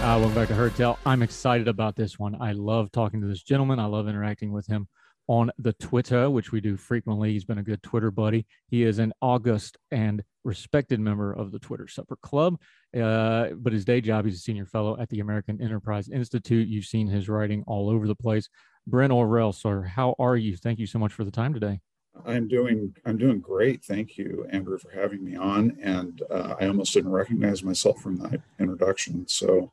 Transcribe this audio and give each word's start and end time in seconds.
Uh, 0.00 0.16
welcome 0.16 0.34
back 0.34 0.48
to 0.48 0.54
Heard 0.54 0.74
Tell. 0.76 0.98
I'm 1.04 1.22
excited 1.22 1.68
about 1.68 1.94
this 1.94 2.18
one. 2.18 2.34
I 2.40 2.52
love 2.52 2.90
talking 2.90 3.20
to 3.20 3.26
this 3.26 3.42
gentleman. 3.42 3.78
I 3.78 3.84
love 3.84 4.08
interacting 4.08 4.50
with 4.50 4.66
him 4.66 4.88
on 5.28 5.50
the 5.58 5.74
Twitter, 5.74 6.30
which 6.30 6.52
we 6.52 6.62
do 6.62 6.78
frequently. 6.78 7.32
He's 7.32 7.44
been 7.44 7.58
a 7.58 7.62
good 7.62 7.82
Twitter 7.82 8.10
buddy. 8.10 8.46
He 8.68 8.82
is 8.82 8.98
an 8.98 9.12
august 9.20 9.76
and 9.90 10.22
respected 10.42 11.00
member 11.00 11.34
of 11.34 11.52
the 11.52 11.58
Twitter 11.58 11.86
Supper 11.86 12.16
Club. 12.22 12.58
Uh, 12.98 13.48
but 13.54 13.74
his 13.74 13.84
day 13.84 14.00
job, 14.00 14.24
he's 14.24 14.36
a 14.36 14.40
senior 14.40 14.64
fellow 14.64 14.98
at 14.98 15.10
the 15.10 15.20
American 15.20 15.60
Enterprise 15.60 16.08
Institute. 16.08 16.66
You've 16.66 16.86
seen 16.86 17.06
his 17.06 17.28
writing 17.28 17.62
all 17.66 17.90
over 17.90 18.08
the 18.08 18.16
place. 18.16 18.48
Brent 18.86 19.12
Orrell, 19.12 19.54
sir, 19.54 19.82
how 19.82 20.14
are 20.18 20.36
you? 20.36 20.56
Thank 20.56 20.78
you 20.78 20.86
so 20.86 20.98
much 20.98 21.12
for 21.12 21.24
the 21.24 21.30
time 21.30 21.52
today. 21.52 21.80
I'm 22.26 22.48
doing 22.48 22.94
I'm 23.04 23.18
doing 23.18 23.40
great. 23.40 23.84
Thank 23.84 24.16
you, 24.18 24.46
Andrew, 24.50 24.78
for 24.78 24.90
having 24.90 25.24
me 25.24 25.36
on. 25.36 25.76
And 25.82 26.22
uh, 26.30 26.54
I 26.60 26.66
almost 26.66 26.94
didn't 26.94 27.12
recognize 27.12 27.62
myself 27.62 28.00
from 28.00 28.18
that 28.18 28.40
introduction, 28.58 29.26
so 29.28 29.72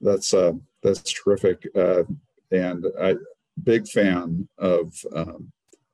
that's 0.00 0.34
uh, 0.34 0.52
that's 0.82 1.12
terrific. 1.12 1.66
Uh, 1.74 2.04
and 2.50 2.86
I 3.00 3.16
big 3.62 3.86
fan 3.88 4.48
of 4.58 4.94
um, 5.14 5.52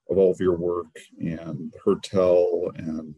of 0.09 0.19
all 0.19 0.31
of 0.31 0.41
your 0.41 0.56
work 0.56 0.98
and 1.19 1.72
Heard 1.84 2.03
Tell, 2.03 2.70
and 2.77 3.15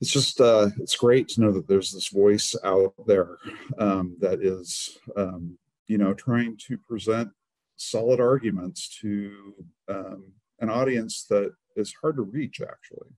it's 0.00 0.12
just 0.12 0.40
uh, 0.40 0.68
it's 0.78 0.96
great 0.96 1.28
to 1.28 1.40
know 1.40 1.52
that 1.52 1.68
there's 1.68 1.92
this 1.92 2.08
voice 2.08 2.54
out 2.64 2.94
there 3.06 3.38
um, 3.78 4.16
that 4.20 4.42
is 4.42 4.98
um, 5.16 5.58
you 5.86 5.98
know 5.98 6.14
trying 6.14 6.56
to 6.68 6.78
present 6.78 7.30
solid 7.76 8.20
arguments 8.20 8.88
to 9.00 9.54
um, 9.88 10.24
an 10.60 10.68
audience 10.68 11.24
that 11.24 11.52
is 11.76 11.94
hard 12.00 12.16
to 12.16 12.22
reach 12.22 12.60
actually 12.60 13.08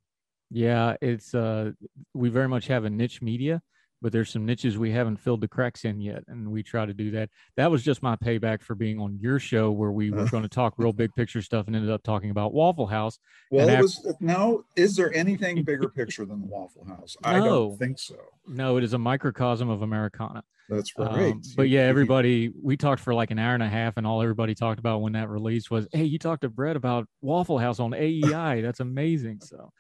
Yeah, 0.50 0.96
it's 1.00 1.34
uh 1.34 1.72
we 2.14 2.28
very 2.28 2.48
much 2.48 2.66
have 2.68 2.84
a 2.84 2.90
niche 2.90 3.22
media, 3.22 3.62
but 4.02 4.12
there's 4.12 4.30
some 4.30 4.44
niches 4.44 4.76
we 4.76 4.90
haven't 4.90 5.16
filled 5.16 5.40
the 5.40 5.48
cracks 5.48 5.84
in 5.84 6.00
yet, 6.00 6.24
and 6.28 6.50
we 6.50 6.62
try 6.62 6.84
to 6.84 6.92
do 6.92 7.10
that. 7.12 7.30
That 7.56 7.70
was 7.70 7.82
just 7.82 8.02
my 8.02 8.16
payback 8.16 8.60
for 8.62 8.74
being 8.74 8.98
on 8.98 9.18
your 9.20 9.38
show 9.38 9.70
where 9.70 9.90
we 9.92 10.10
were 10.10 10.26
going 10.28 10.42
to 10.42 10.48
talk 10.48 10.74
real 10.76 10.92
big 10.92 11.14
picture 11.14 11.40
stuff 11.40 11.66
and 11.68 11.76
ended 11.76 11.90
up 11.90 12.02
talking 12.02 12.30
about 12.30 12.52
Waffle 12.52 12.86
House. 12.86 13.18
well 13.50 13.62
And 13.62 13.70
it 13.70 13.74
af- 13.76 13.82
was 13.82 14.14
no 14.20 14.64
is 14.76 14.94
there 14.96 15.14
anything 15.14 15.62
bigger 15.62 15.88
picture 15.88 16.26
than 16.26 16.40
the 16.40 16.46
waffle 16.46 16.84
house 16.84 17.16
i 17.24 17.38
don't 17.38 17.78
think 17.78 17.98
so 17.98 18.16
No, 18.46 18.76
it 18.76 18.84
is 18.84 18.92
a 18.92 18.98
microcosm 18.98 19.68
of 19.70 19.82
Americana. 19.82 20.42
That's 20.74 20.92
Um, 20.96 21.06
right 21.14 21.34
but 21.56 21.68
yeah, 21.68 21.82
everybody, 21.82 22.52
we 22.60 22.76
talked 22.76 23.00
for 23.02 23.14
like 23.14 23.30
an 23.30 23.38
hour 23.38 23.54
and 23.54 23.62
a 23.62 23.68
half, 23.68 23.96
and 23.96 24.06
all 24.06 24.22
everybody 24.22 24.54
talked 24.54 24.78
about 24.78 25.02
when 25.02 25.12
that 25.12 25.28
release 25.28 25.70
was, 25.70 25.86
hey, 25.92 26.04
you 26.04 26.18
talked 26.18 26.42
to 26.42 26.48
Brett 26.48 26.76
about 26.76 27.06
Waffle 27.20 27.58
House 27.58 27.80
on 27.80 27.94
AEI. 27.94 28.60
That's 28.62 28.80
amazing. 28.80 29.40
So 29.40 29.72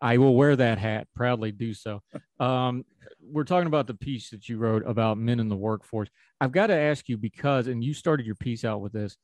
I 0.00 0.18
will 0.18 0.34
wear 0.34 0.56
that 0.56 0.78
hat, 0.78 1.08
proudly 1.14 1.52
do 1.52 1.74
so. 1.74 2.00
Um, 2.38 2.84
we're 3.20 3.44
talking 3.44 3.66
about 3.66 3.86
the 3.86 3.94
piece 3.94 4.30
that 4.30 4.48
you 4.48 4.58
wrote 4.58 4.84
about 4.86 5.18
men 5.18 5.40
in 5.40 5.48
the 5.48 5.56
workforce. 5.56 6.08
I've 6.40 6.52
got 6.52 6.68
to 6.68 6.74
ask 6.74 7.08
you 7.08 7.16
because, 7.16 7.66
and 7.66 7.82
you 7.82 7.94
started 7.94 8.26
your 8.26 8.36
piece 8.36 8.64
out 8.64 8.80
with 8.80 8.92
this, 8.92 9.16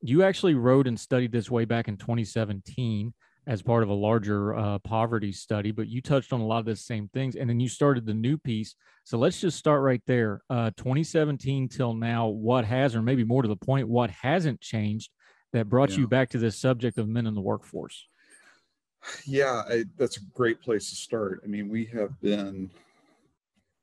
you 0.00 0.22
actually 0.22 0.54
wrote 0.54 0.86
and 0.86 0.98
studied 0.98 1.32
this 1.32 1.50
way 1.50 1.64
back 1.64 1.88
in 1.88 1.96
2017 1.96 3.12
as 3.46 3.60
part 3.62 3.82
of 3.82 3.88
a 3.88 3.94
larger 3.94 4.54
uh, 4.54 4.78
poverty 4.78 5.32
study, 5.32 5.72
but 5.72 5.88
you 5.88 6.00
touched 6.00 6.32
on 6.32 6.40
a 6.40 6.46
lot 6.46 6.58
of 6.60 6.64
the 6.64 6.76
same 6.76 7.08
things. 7.12 7.34
And 7.34 7.50
then 7.50 7.58
you 7.58 7.68
started 7.68 8.06
the 8.06 8.14
new 8.14 8.38
piece. 8.38 8.76
So 9.04 9.18
let's 9.18 9.40
just 9.40 9.58
start 9.58 9.82
right 9.82 10.02
there. 10.06 10.42
Uh, 10.48 10.70
2017 10.76 11.68
till 11.68 11.92
now, 11.94 12.28
what 12.28 12.64
has, 12.64 12.94
or 12.94 13.02
maybe 13.02 13.24
more 13.24 13.42
to 13.42 13.48
the 13.48 13.56
point, 13.56 13.88
what 13.88 14.10
hasn't 14.10 14.60
changed 14.60 15.10
that 15.52 15.68
brought 15.68 15.90
Yeah. 15.90 15.98
you 15.98 16.08
back 16.08 16.30
to 16.30 16.38
this 16.38 16.58
subject 16.58 16.98
of 16.98 17.08
men 17.08 17.26
in 17.26 17.34
the 17.34 17.40
workforce? 17.40 18.06
yeah 19.26 19.62
I, 19.68 19.84
that's 19.98 20.16
a 20.16 20.20
great 20.32 20.62
place 20.62 20.88
to 20.90 20.94
start 20.94 21.40
i 21.42 21.48
mean 21.48 21.68
we 21.68 21.86
have 21.86 22.20
been 22.20 22.70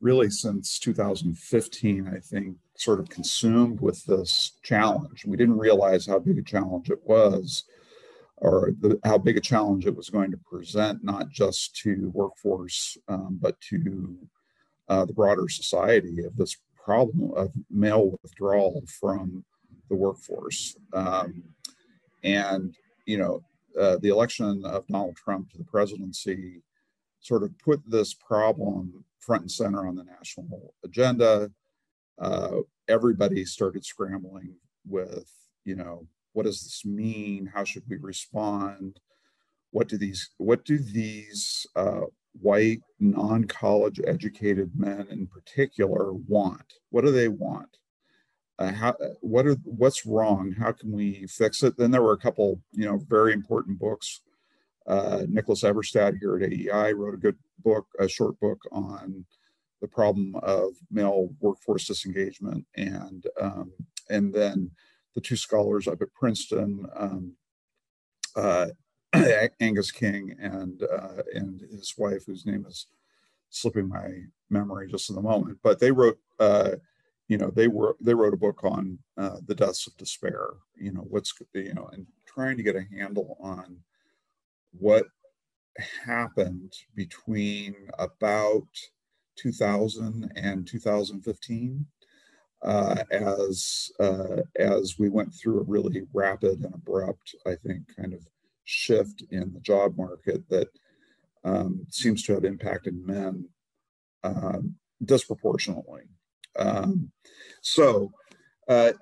really 0.00 0.30
since 0.30 0.78
2015 0.78 2.08
i 2.08 2.18
think 2.18 2.56
sort 2.74 3.00
of 3.00 3.10
consumed 3.10 3.82
with 3.82 4.02
this 4.06 4.52
challenge 4.62 5.26
we 5.26 5.36
didn't 5.36 5.58
realize 5.58 6.06
how 6.06 6.18
big 6.18 6.38
a 6.38 6.42
challenge 6.42 6.88
it 6.88 7.00
was 7.04 7.64
or 8.40 8.72
the, 8.80 8.98
how 9.04 9.18
big 9.18 9.36
a 9.36 9.40
challenge 9.40 9.86
it 9.86 9.94
was 9.94 10.10
going 10.10 10.30
to 10.30 10.38
present 10.38 11.02
not 11.04 11.28
just 11.30 11.76
to 11.76 12.10
workforce 12.14 12.96
um, 13.08 13.38
but 13.40 13.60
to 13.60 14.16
uh, 14.88 15.04
the 15.04 15.12
broader 15.12 15.48
society 15.48 16.24
of 16.24 16.36
this 16.36 16.56
problem 16.76 17.30
of 17.36 17.52
male 17.70 18.18
withdrawal 18.22 18.82
from 19.00 19.44
the 19.88 19.96
workforce 19.96 20.76
um, 20.94 21.42
and 22.24 22.74
you 23.06 23.18
know 23.18 23.42
uh, 23.78 23.96
the 23.98 24.08
election 24.08 24.62
of 24.64 24.86
Donald 24.88 25.16
Trump 25.16 25.50
to 25.50 25.58
the 25.58 25.64
presidency 25.64 26.62
sort 27.20 27.42
of 27.42 27.56
put 27.58 27.80
this 27.86 28.14
problem 28.14 29.04
front 29.20 29.42
and 29.42 29.50
center 29.50 29.86
on 29.86 29.94
the 29.94 30.04
national 30.04 30.74
agenda. 30.84 31.50
Uh, 32.18 32.56
everybody 32.88 33.44
started 33.44 33.84
scrambling 33.84 34.54
with, 34.88 35.30
you 35.64 35.76
know, 35.76 36.06
what 36.32 36.46
does 36.46 36.62
this 36.62 36.84
mean? 36.84 37.50
How 37.52 37.64
should 37.64 37.84
we 37.88 37.96
respond? 37.96 39.00
What 39.70 39.88
do 39.88 39.98
these 39.98 40.30
what 40.38 40.64
do 40.64 40.78
these 40.78 41.66
uh, 41.76 42.02
white 42.40 42.80
non-college 42.98 44.00
educated 44.06 44.72
men 44.74 45.06
in 45.10 45.26
particular 45.26 46.12
want? 46.12 46.74
What 46.90 47.04
do 47.04 47.12
they 47.12 47.28
want? 47.28 47.76
uh, 48.60 48.72
how 48.72 48.94
what 49.20 49.46
are 49.46 49.56
what's 49.64 50.06
wrong 50.06 50.52
how 50.52 50.70
can 50.70 50.92
we 50.92 51.26
fix 51.26 51.62
it 51.62 51.76
then 51.76 51.90
there 51.90 52.02
were 52.02 52.12
a 52.12 52.18
couple 52.18 52.60
you 52.72 52.84
know 52.84 52.98
very 53.08 53.32
important 53.32 53.78
books 53.78 54.20
uh, 54.86 55.22
Nicholas 55.28 55.62
Eberstadt 55.62 56.18
here 56.20 56.36
at 56.36 56.50
aei 56.50 56.94
wrote 56.94 57.14
a 57.14 57.18
good 57.18 57.38
book 57.64 57.86
a 57.98 58.06
short 58.06 58.38
book 58.38 58.60
on 58.70 59.24
the 59.80 59.88
problem 59.88 60.36
of 60.42 60.72
male 60.90 61.30
workforce 61.40 61.86
disengagement 61.86 62.64
and 62.76 63.24
um, 63.40 63.72
and 64.10 64.32
then 64.32 64.70
the 65.14 65.20
two 65.20 65.36
scholars 65.36 65.88
up 65.88 66.00
at 66.02 66.14
princeton 66.14 66.86
um, 66.96 67.32
uh, 68.36 68.66
angus 69.60 69.90
king 69.90 70.34
and 70.40 70.82
uh, 70.82 71.22
and 71.34 71.60
his 71.60 71.94
wife 71.98 72.24
whose 72.26 72.46
name 72.46 72.64
is 72.68 72.86
slipping 73.50 73.88
my 73.88 74.08
memory 74.48 74.88
just 74.88 75.10
in 75.10 75.16
the 75.16 75.22
moment 75.22 75.58
but 75.62 75.80
they 75.80 75.90
wrote 75.90 76.18
uh, 76.38 76.72
you 77.28 77.38
know 77.38 77.50
they 77.50 77.68
were 77.68 77.96
they 78.00 78.14
wrote 78.14 78.34
a 78.34 78.38
book 78.38 78.62
on 78.64 78.98
uh, 79.16 79.36
the 79.46 79.54
deaths 79.54 79.86
of 79.86 79.96
despair 79.96 80.48
you 80.76 80.92
know 80.92 81.06
what's 81.08 81.32
you 81.54 81.74
know 81.74 81.88
and 81.92 82.06
trying 82.26 82.56
to 82.56 82.62
get 82.62 82.76
a 82.76 82.86
handle 82.92 83.36
on 83.40 83.78
what 84.72 85.06
happened 86.04 86.72
between 86.94 87.74
about 87.98 88.68
2000 89.36 90.30
and 90.36 90.66
2015 90.66 91.86
uh, 92.62 93.02
as 93.10 93.90
uh, 94.00 94.42
as 94.58 94.98
we 94.98 95.08
went 95.08 95.32
through 95.32 95.60
a 95.60 95.64
really 95.64 96.02
rapid 96.12 96.64
and 96.64 96.74
abrupt 96.74 97.34
i 97.46 97.54
think 97.54 97.82
kind 97.96 98.12
of 98.12 98.20
shift 98.64 99.24
in 99.30 99.52
the 99.52 99.60
job 99.60 99.96
market 99.96 100.48
that 100.48 100.68
um, 101.44 101.86
seems 101.88 102.22
to 102.22 102.34
have 102.34 102.44
impacted 102.44 102.94
men 103.06 103.48
um, 104.22 104.74
disproportionately 105.04 106.02
um, 106.58 107.10
so 107.62 108.12
uh, 108.68 108.92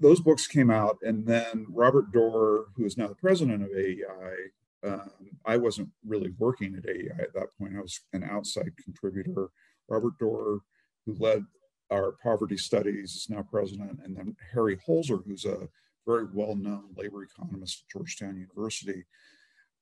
those 0.00 0.20
books 0.20 0.46
came 0.46 0.70
out, 0.70 0.98
and 1.02 1.26
then 1.26 1.66
Robert 1.68 2.10
Doar, 2.10 2.64
who 2.74 2.86
is 2.86 2.96
now 2.96 3.06
the 3.06 3.14
president 3.14 3.62
of 3.62 3.70
AEI, 3.76 4.34
um, 4.82 5.10
I 5.44 5.58
wasn't 5.58 5.90
really 6.06 6.32
working 6.38 6.74
at 6.74 6.88
AEI 6.88 7.22
at 7.22 7.34
that 7.34 7.56
point. 7.58 7.76
I 7.76 7.82
was 7.82 8.00
an 8.14 8.24
outside 8.24 8.72
contributor, 8.82 9.50
Robert 9.88 10.18
Doar, 10.18 10.60
who 11.04 11.14
led 11.18 11.44
our 11.90 12.12
poverty 12.22 12.56
studies, 12.56 13.14
is 13.14 13.26
now 13.28 13.42
president, 13.42 13.98
and 14.04 14.16
then 14.16 14.36
Harry 14.52 14.78
Holzer, 14.86 15.24
who's 15.24 15.44
a 15.44 15.68
very 16.06 16.26
well-known 16.32 16.84
labor 16.96 17.22
economist 17.22 17.84
at 17.84 17.92
Georgetown 17.92 18.36
University. 18.36 19.04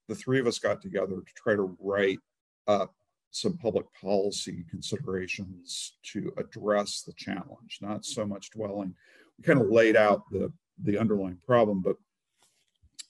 The 0.08 0.14
three 0.14 0.40
of 0.40 0.46
us 0.46 0.58
got 0.58 0.80
together 0.80 1.16
to 1.16 1.32
try 1.36 1.54
to 1.54 1.76
write 1.80 2.18
up 2.66 2.94
some 3.30 3.58
public 3.58 3.86
policy 4.00 4.64
considerations 4.70 5.98
to 6.02 6.32
address 6.38 7.02
the 7.02 7.12
challenge, 7.12 7.78
not 7.80 8.04
so 8.04 8.24
much 8.24 8.50
dwelling. 8.50 8.94
We 9.36 9.44
kind 9.44 9.60
of 9.60 9.70
laid 9.70 9.96
out 9.96 10.22
the, 10.30 10.52
the 10.82 10.98
underlying 10.98 11.38
problem, 11.46 11.82
but 11.82 11.96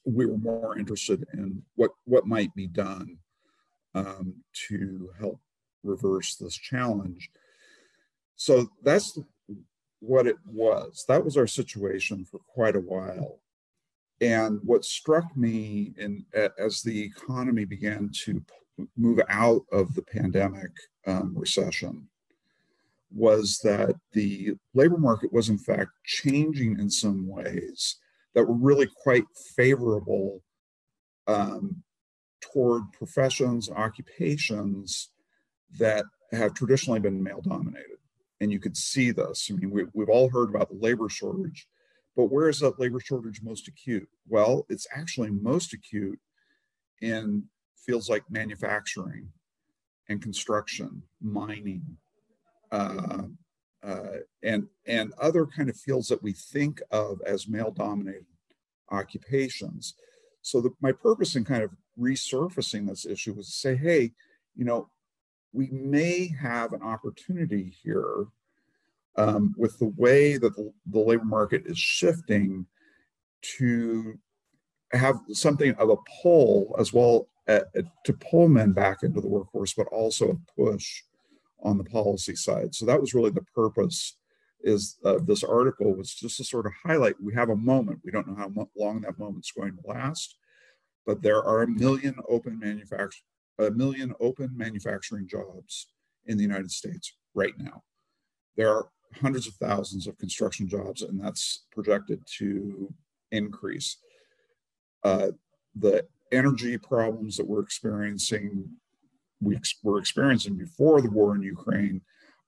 we 0.04 0.26
were 0.26 0.38
more 0.38 0.78
interested 0.78 1.24
in 1.34 1.62
what, 1.76 1.92
what 2.04 2.26
might 2.26 2.54
be 2.54 2.66
done 2.66 3.18
um, 3.94 4.34
to 4.68 5.10
help 5.20 5.40
reverse 5.84 6.34
this 6.34 6.54
challenge. 6.54 7.30
So 8.38 8.70
that's 8.84 9.18
what 9.98 10.28
it 10.28 10.36
was. 10.46 11.04
That 11.08 11.24
was 11.24 11.36
our 11.36 11.48
situation 11.48 12.24
for 12.24 12.38
quite 12.38 12.76
a 12.76 12.80
while. 12.80 13.40
And 14.20 14.60
what 14.62 14.84
struck 14.84 15.36
me 15.36 15.92
in 15.98 16.24
as 16.56 16.82
the 16.82 17.02
economy 17.02 17.64
began 17.64 18.10
to 18.24 18.40
move 18.96 19.20
out 19.28 19.62
of 19.72 19.94
the 19.94 20.02
pandemic 20.02 20.70
um, 21.06 21.34
recession 21.36 22.08
was 23.10 23.58
that 23.64 23.96
the 24.12 24.54
labor 24.72 24.98
market 24.98 25.32
was 25.32 25.48
in 25.48 25.58
fact 25.58 25.90
changing 26.04 26.78
in 26.78 26.88
some 26.88 27.26
ways 27.26 27.96
that 28.34 28.44
were 28.44 28.54
really 28.54 28.88
quite 29.02 29.24
favorable 29.56 30.42
um, 31.26 31.82
toward 32.40 32.82
professions 32.92 33.68
occupations 33.68 35.10
that 35.78 36.04
have 36.30 36.54
traditionally 36.54 37.00
been 37.00 37.22
male 37.22 37.40
dominated. 37.40 37.97
And 38.40 38.52
you 38.52 38.60
could 38.60 38.76
see 38.76 39.10
this. 39.10 39.50
I 39.50 39.54
mean, 39.56 39.70
we, 39.70 39.84
we've 39.94 40.08
all 40.08 40.30
heard 40.30 40.50
about 40.50 40.68
the 40.68 40.78
labor 40.78 41.08
shortage, 41.08 41.66
but 42.16 42.26
where 42.26 42.48
is 42.48 42.60
that 42.60 42.78
labor 42.78 43.00
shortage 43.00 43.42
most 43.42 43.68
acute? 43.68 44.08
Well, 44.28 44.64
it's 44.68 44.86
actually 44.94 45.30
most 45.30 45.72
acute 45.72 46.20
in 47.00 47.44
fields 47.76 48.08
like 48.08 48.24
manufacturing 48.30 49.28
and 50.08 50.22
construction, 50.22 51.02
mining, 51.20 51.84
uh, 52.70 53.22
uh, 53.82 54.18
and 54.42 54.66
and 54.86 55.12
other 55.18 55.46
kind 55.46 55.68
of 55.68 55.76
fields 55.76 56.08
that 56.08 56.22
we 56.22 56.32
think 56.32 56.80
of 56.90 57.20
as 57.26 57.48
male-dominated 57.48 58.26
occupations. 58.90 59.94
So 60.42 60.60
the, 60.60 60.70
my 60.80 60.92
purpose 60.92 61.36
in 61.36 61.44
kind 61.44 61.62
of 61.62 61.70
resurfacing 61.98 62.88
this 62.88 63.06
issue 63.06 63.34
was 63.34 63.46
to 63.46 63.52
say, 63.52 63.76
hey, 63.76 64.12
you 64.56 64.64
know, 64.64 64.88
we 65.52 65.68
may 65.70 66.28
have 66.40 66.72
an 66.72 66.82
opportunity 66.82 67.74
here 67.82 68.26
um, 69.16 69.54
with 69.56 69.78
the 69.78 69.92
way 69.96 70.36
that 70.36 70.54
the, 70.56 70.72
the 70.86 70.98
labor 70.98 71.24
market 71.24 71.62
is 71.66 71.78
shifting 71.78 72.66
to 73.40 74.18
have 74.92 75.18
something 75.32 75.74
of 75.74 75.90
a 75.90 75.96
pull 76.22 76.74
as 76.78 76.92
well 76.92 77.28
at, 77.46 77.64
at, 77.74 77.84
to 78.04 78.12
pull 78.12 78.48
men 78.48 78.72
back 78.72 79.02
into 79.02 79.20
the 79.20 79.28
workforce, 79.28 79.74
but 79.74 79.86
also 79.88 80.30
a 80.30 80.60
push 80.60 81.02
on 81.62 81.78
the 81.78 81.84
policy 81.84 82.36
side. 82.36 82.74
So 82.74 82.86
that 82.86 83.00
was 83.00 83.14
really 83.14 83.30
the 83.30 83.42
purpose 83.54 84.16
is 84.62 84.98
uh, 85.04 85.18
this 85.24 85.44
article 85.44 85.94
was 85.94 86.12
just 86.14 86.36
to 86.36 86.44
sort 86.44 86.66
of 86.66 86.72
highlight 86.84 87.14
we 87.22 87.34
have 87.34 87.48
a 87.48 87.56
moment. 87.56 88.00
We 88.04 88.10
don't 88.10 88.26
know 88.26 88.34
how 88.34 88.50
long 88.76 89.00
that 89.02 89.18
moment's 89.18 89.52
going 89.52 89.76
to 89.76 89.86
last, 89.86 90.36
but 91.06 91.22
there 91.22 91.42
are 91.42 91.62
a 91.62 91.68
million 91.68 92.16
open 92.28 92.58
manufacturing 92.58 93.22
a 93.58 93.70
million 93.70 94.14
open 94.20 94.50
manufacturing 94.56 95.26
jobs 95.26 95.88
in 96.26 96.36
the 96.36 96.42
United 96.42 96.70
States 96.70 97.12
right 97.34 97.54
now. 97.58 97.82
There 98.56 98.70
are 98.70 98.88
hundreds 99.20 99.46
of 99.46 99.54
thousands 99.54 100.06
of 100.06 100.18
construction 100.18 100.68
jobs, 100.68 101.02
and 101.02 101.20
that's 101.20 101.64
projected 101.72 102.20
to 102.38 102.92
increase. 103.30 103.96
Uh, 105.02 105.28
the 105.74 106.04
energy 106.32 106.76
problems 106.76 107.36
that 107.36 107.46
we're 107.46 107.62
experiencing, 107.62 108.68
we 109.40 109.56
ex- 109.56 109.76
were 109.82 109.98
experiencing 109.98 110.56
before 110.56 111.00
the 111.00 111.10
war 111.10 111.34
in 111.34 111.42
Ukraine, 111.42 112.00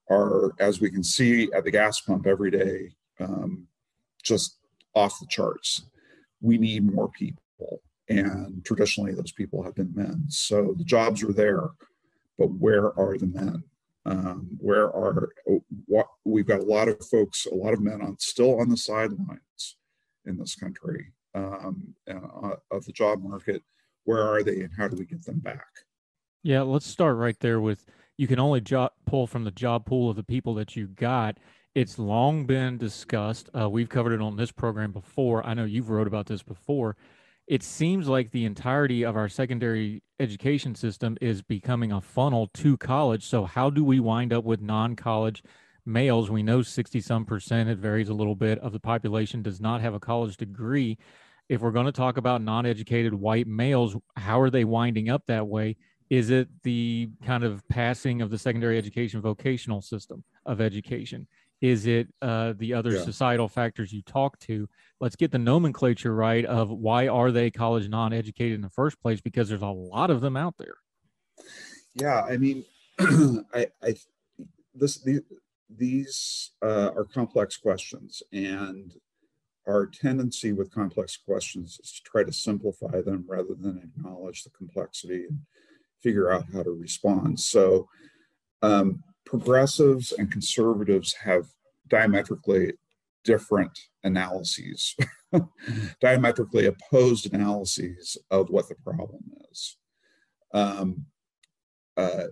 are, 0.09 0.51
as 0.59 0.81
we 0.81 0.91
can 0.91 1.03
see 1.03 1.49
at 1.53 1.63
the 1.63 1.71
gas 1.71 2.01
pump 2.01 2.27
every 2.27 2.51
day, 2.51 2.91
um, 3.19 3.67
just 4.23 4.57
off 4.93 5.19
the 5.19 5.27
charts. 5.27 5.83
We 6.41 6.57
need 6.57 6.91
more 6.91 7.09
people. 7.09 7.81
And 8.17 8.63
traditionally, 8.65 9.13
those 9.13 9.31
people 9.31 9.63
have 9.63 9.75
been 9.75 9.91
men. 9.95 10.25
So 10.27 10.73
the 10.77 10.83
jobs 10.83 11.23
are 11.23 11.33
there, 11.33 11.69
but 12.37 12.51
where 12.51 12.97
are 12.99 13.17
the 13.17 13.27
men? 13.27 13.63
Um, 14.05 14.57
where 14.59 14.91
are 14.93 15.29
what 15.85 16.07
we've 16.25 16.47
got 16.47 16.61
a 16.61 16.65
lot 16.65 16.87
of 16.87 17.05
folks, 17.05 17.45
a 17.45 17.53
lot 17.53 17.73
of 17.73 17.81
men 17.81 18.01
on 18.01 18.17
still 18.19 18.59
on 18.59 18.69
the 18.69 18.77
sidelines 18.77 19.77
in 20.25 20.37
this 20.37 20.55
country 20.55 21.11
um, 21.35 21.93
uh, 22.09 22.55
of 22.71 22.83
the 22.85 22.91
job 22.91 23.21
market 23.21 23.61
where 24.05 24.23
are 24.23 24.43
they 24.43 24.61
and 24.61 24.71
how 24.77 24.87
do 24.87 24.97
we 24.97 25.05
get 25.05 25.25
them 25.25 25.39
back? 25.39 25.67
Yeah, 26.43 26.61
let's 26.61 26.87
start 26.87 27.17
right 27.17 27.39
there 27.39 27.61
with 27.61 27.85
you 28.17 28.27
can 28.27 28.39
only 28.39 28.61
job, 28.61 28.91
pull 29.05 29.27
from 29.27 29.43
the 29.43 29.51
job 29.51 29.85
pool 29.85 30.09
of 30.09 30.15
the 30.15 30.23
people 30.23 30.55
that 30.55 30.75
you 30.75 30.87
got. 30.87 31.37
It's 31.75 31.97
long 31.97 32.45
been 32.45 32.77
discussed. 32.77 33.49
Uh, 33.57 33.69
we've 33.69 33.89
covered 33.89 34.13
it 34.13 34.21
on 34.21 34.35
this 34.35 34.51
program 34.51 34.91
before. 34.91 35.45
I 35.45 35.53
know 35.53 35.63
you've 35.63 35.89
wrote 35.89 36.07
about 36.07 36.25
this 36.25 36.43
before. 36.43 36.97
It 37.51 37.63
seems 37.63 38.07
like 38.07 38.31
the 38.31 38.45
entirety 38.45 39.03
of 39.03 39.17
our 39.17 39.27
secondary 39.27 40.03
education 40.21 40.73
system 40.73 41.17
is 41.19 41.41
becoming 41.41 41.91
a 41.91 41.99
funnel 41.99 42.47
to 42.53 42.77
college. 42.77 43.25
So 43.25 43.43
how 43.43 43.69
do 43.69 43.83
we 43.83 43.99
wind 43.99 44.31
up 44.31 44.45
with 44.45 44.61
non-college 44.61 45.43
males? 45.85 46.31
We 46.31 46.43
know 46.43 46.61
60 46.61 47.01
some 47.01 47.25
percent, 47.25 47.67
it 47.67 47.77
varies 47.77 48.07
a 48.07 48.13
little 48.13 48.35
bit, 48.35 48.57
of 48.59 48.71
the 48.71 48.79
population 48.79 49.41
does 49.41 49.59
not 49.59 49.81
have 49.81 49.93
a 49.93 49.99
college 49.99 50.37
degree 50.37 50.97
if 51.51 51.59
we're 51.59 51.71
going 51.71 51.85
to 51.85 51.91
talk 51.91 52.15
about 52.15 52.41
non-educated 52.41 53.13
white 53.13 53.45
males, 53.45 53.97
how 54.15 54.39
are 54.39 54.49
they 54.49 54.63
winding 54.63 55.09
up 55.09 55.23
that 55.27 55.45
way? 55.45 55.75
Is 56.09 56.29
it 56.29 56.47
the 56.63 57.09
kind 57.25 57.43
of 57.43 57.67
passing 57.67 58.21
of 58.21 58.29
the 58.29 58.37
secondary 58.37 58.77
education 58.77 59.19
vocational 59.19 59.81
system 59.81 60.23
of 60.45 60.61
education? 60.61 61.27
Is 61.61 61.85
it 61.85 62.07
uh, 62.21 62.53
the 62.57 62.73
other 62.73 62.93
yeah. 62.93 63.03
societal 63.03 63.47
factors 63.47 63.93
you 63.93 64.01
talk 64.01 64.39
to? 64.39 64.67
Let's 64.99 65.15
get 65.15 65.31
the 65.31 65.37
nomenclature 65.37 66.13
right 66.13 66.43
of 66.43 66.69
why 66.69 67.07
are 67.07 67.31
they 67.31 67.51
college 67.51 67.87
non-educated 67.87 68.55
in 68.55 68.61
the 68.61 68.69
first 68.69 68.99
place? 68.99 69.21
Because 69.21 69.47
there's 69.47 69.61
a 69.61 69.67
lot 69.67 70.09
of 70.09 70.21
them 70.21 70.35
out 70.35 70.55
there. 70.57 70.75
Yeah, 71.93 72.21
I 72.21 72.37
mean, 72.37 72.65
I, 72.99 73.67
I 73.83 73.95
this 74.73 74.97
the, 75.03 75.21
these 75.69 76.51
uh, 76.63 76.91
are 76.95 77.05
complex 77.05 77.57
questions, 77.57 78.23
and 78.31 78.93
our 79.67 79.85
tendency 79.85 80.53
with 80.53 80.73
complex 80.73 81.17
questions 81.17 81.79
is 81.83 81.91
to 81.91 82.01
try 82.09 82.23
to 82.23 82.33
simplify 82.33 83.01
them 83.01 83.25
rather 83.27 83.53
than 83.53 83.77
acknowledge 83.77 84.43
the 84.43 84.49
complexity 84.49 85.25
and 85.29 85.41
figure 86.01 86.31
out 86.31 86.45
how 86.53 86.63
to 86.63 86.71
respond. 86.71 87.39
So, 87.39 87.87
um, 88.61 89.03
progressives 89.25 90.11
and 90.11 90.31
conservatives 90.31 91.13
have 91.13 91.47
diametrically 91.87 92.73
different 93.23 93.77
analyses, 94.03 94.95
diametrically 96.01 96.65
opposed 96.65 97.33
analyses 97.33 98.17
of 98.31 98.49
what 98.49 98.67
the 98.67 98.75
problem 98.83 99.23
is. 99.51 99.77
Um, 100.53 101.05
uh, 101.97 102.25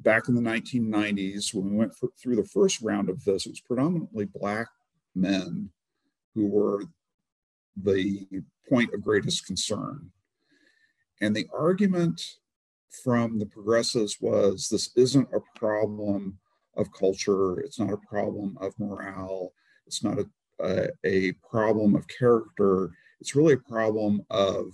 back 0.00 0.28
in 0.28 0.34
the 0.34 0.40
1990s, 0.40 1.54
when 1.54 1.70
we 1.70 1.76
went 1.76 1.94
for, 1.94 2.08
through 2.20 2.36
the 2.36 2.44
first 2.44 2.80
round 2.80 3.08
of 3.08 3.24
this, 3.24 3.46
it 3.46 3.50
was 3.50 3.60
predominantly 3.60 4.24
Black 4.24 4.68
men 5.14 5.70
who 6.34 6.46
were 6.46 6.84
the 7.76 8.26
point 8.68 8.92
of 8.94 9.02
greatest 9.02 9.46
concern. 9.46 10.10
And 11.20 11.36
the 11.36 11.46
argument 11.56 12.22
from 13.04 13.38
the 13.38 13.46
progressives 13.46 14.18
was 14.20 14.68
this 14.68 14.90
isn't 14.96 15.28
a 15.32 15.58
problem 15.58 16.38
of 16.76 16.92
culture, 16.92 17.60
it's 17.60 17.78
not 17.78 17.92
a 17.92 18.08
problem 18.08 18.56
of 18.60 18.78
morale, 18.78 19.52
it's 19.86 20.02
not 20.02 20.18
a, 20.18 20.26
a, 20.62 20.88
a 21.04 21.32
problem 21.50 21.94
of 21.94 22.06
character, 22.08 22.90
it's 23.20 23.34
really 23.34 23.54
a 23.54 23.70
problem 23.70 24.22
of 24.30 24.72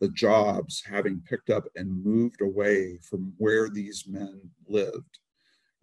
the 0.00 0.08
jobs 0.08 0.82
having 0.84 1.22
picked 1.28 1.50
up 1.50 1.64
and 1.76 2.04
moved 2.04 2.40
away 2.40 2.98
from 3.02 3.32
where 3.38 3.68
these 3.68 4.04
men 4.08 4.40
lived 4.66 5.18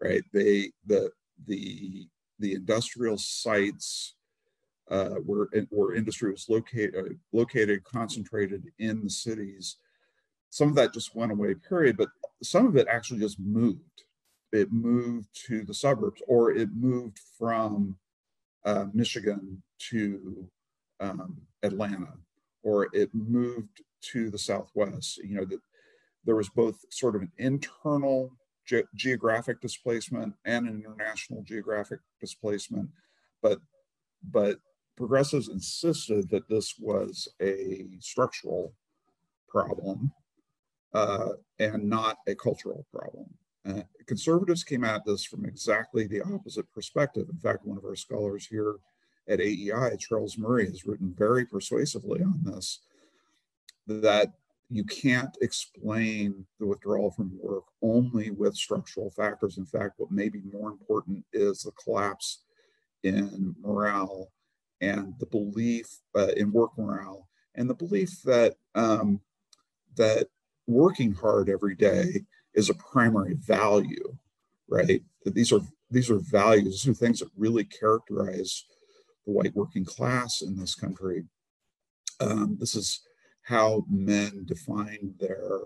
right? 0.02 0.24
They 0.34 0.72
the 0.86 1.12
the 1.48 2.08
the 2.40 2.54
industrial 2.54 3.18
sites 3.18 4.16
uh, 4.90 5.16
where, 5.26 5.48
where 5.70 5.96
industry 5.96 6.32
was 6.32 6.48
located, 6.50 6.96
uh, 6.96 7.14
located, 7.32 7.84
concentrated 7.84 8.64
in 8.80 9.04
the 9.04 9.10
cities. 9.10 9.78
Some 10.50 10.70
of 10.70 10.76
that 10.76 10.94
just 10.94 11.16
went 11.16 11.32
away, 11.32 11.54
period, 11.56 11.98
but 11.98 12.10
some 12.42 12.66
of 12.66 12.76
it 12.76 12.88
actually 12.90 13.20
just 13.20 13.40
moved. 13.40 14.04
It 14.52 14.72
moved 14.72 15.28
to 15.48 15.64
the 15.64 15.74
suburbs 15.74 16.22
or 16.28 16.52
it 16.52 16.70
moved 16.74 17.20
from 17.38 17.96
uh, 18.66 18.86
Michigan 18.94 19.62
to 19.90 20.48
um, 21.00 21.38
Atlanta 21.64 22.14
or 22.64 22.90
it 22.94 23.10
moved 23.14 23.82
to 24.12 24.30
the 24.30 24.38
Southwest. 24.38 25.18
You 25.18 25.36
know, 25.36 25.46
that 25.46 25.60
there 26.26 26.36
was 26.36 26.50
both 26.50 26.78
sort 26.90 27.16
of 27.16 27.22
an 27.22 27.32
internal 27.38 28.32
ge- 28.66 28.88
geographic 28.96 29.62
displacement 29.62 30.34
and 30.46 30.68
an 30.68 30.84
international 30.84 31.44
geographic 31.44 32.00
displacement, 32.20 32.90
but 33.42 33.60
but 34.32 34.60
progressives 34.98 35.48
insisted 35.48 36.30
that 36.30 36.50
this 36.50 36.76
was 36.78 37.30
a 37.42 37.86
structural 38.00 38.74
problem 39.48 40.12
uh, 40.94 41.30
and 41.60 41.84
not 41.84 42.20
a 42.28 42.36
cultural 42.36 42.86
problem. 42.92 43.26
Uh, 43.68 43.82
conservatives 44.08 44.64
came 44.64 44.84
at 44.84 45.06
this 45.06 45.24
from 45.24 45.46
exactly 45.46 46.08
the 46.08 46.22
opposite 46.22 46.72
perspective. 46.74 47.28
In 47.30 47.38
fact, 47.38 47.66
one 47.66 47.78
of 47.78 47.86
our 47.86 47.96
scholars 47.96 48.48
here 48.48 48.76
at 49.28 49.40
AEI, 49.40 49.98
Charles 50.00 50.38
Murray, 50.38 50.66
has 50.66 50.86
written 50.86 51.14
very 51.16 51.46
persuasively 51.46 52.22
on 52.22 52.40
this 52.44 52.80
that 53.88 54.34
you 54.70 54.84
can't 54.84 55.36
explain 55.42 56.46
the 56.60 56.66
withdrawal 56.66 57.10
from 57.12 57.38
work 57.42 57.64
only 57.82 58.30
with 58.32 58.56
structural 58.56 59.10
factors. 59.10 59.58
In 59.58 59.66
fact, 59.66 59.96
what 59.98 60.12
may 60.12 60.30
be 60.30 60.42
more 60.54 60.70
important 60.70 61.26
is 61.34 61.64
the 61.64 61.72
collapse 61.72 62.44
in 63.04 63.56
morale 63.62 64.32
and 64.82 65.14
the 65.20 65.26
belief 65.26 65.88
uh, 66.16 66.32
in 66.38 66.52
work 66.52 66.78
morale 66.78 67.28
and 67.56 67.70
the 67.70 67.74
belief 67.74 68.22
that 68.24 68.56
um, 68.76 69.20
that 69.96 70.28
working 70.70 71.14
hard 71.14 71.50
every 71.50 71.76
day 71.76 72.22
is 72.54 72.70
a 72.70 72.76
primary 72.76 73.34
value, 73.34 74.16
right? 74.70 75.02
That 75.26 75.34
these 75.34 75.52
are 75.52 75.62
these 75.90 76.10
are 76.12 76.20
values, 76.20 76.84
these 76.84 76.88
are 76.88 76.94
things 76.94 77.20
that 77.20 77.30
really 77.36 77.64
characterize 77.64 78.66
the 79.26 79.32
white 79.32 79.56
working 79.56 79.84
class 79.84 80.42
in 80.42 80.56
this 80.56 80.76
country. 80.76 81.24
Um, 82.20 82.58
this 82.60 82.76
is 82.76 83.02
how 83.42 83.84
men 83.90 84.46
define 84.46 85.16
their 85.20 85.60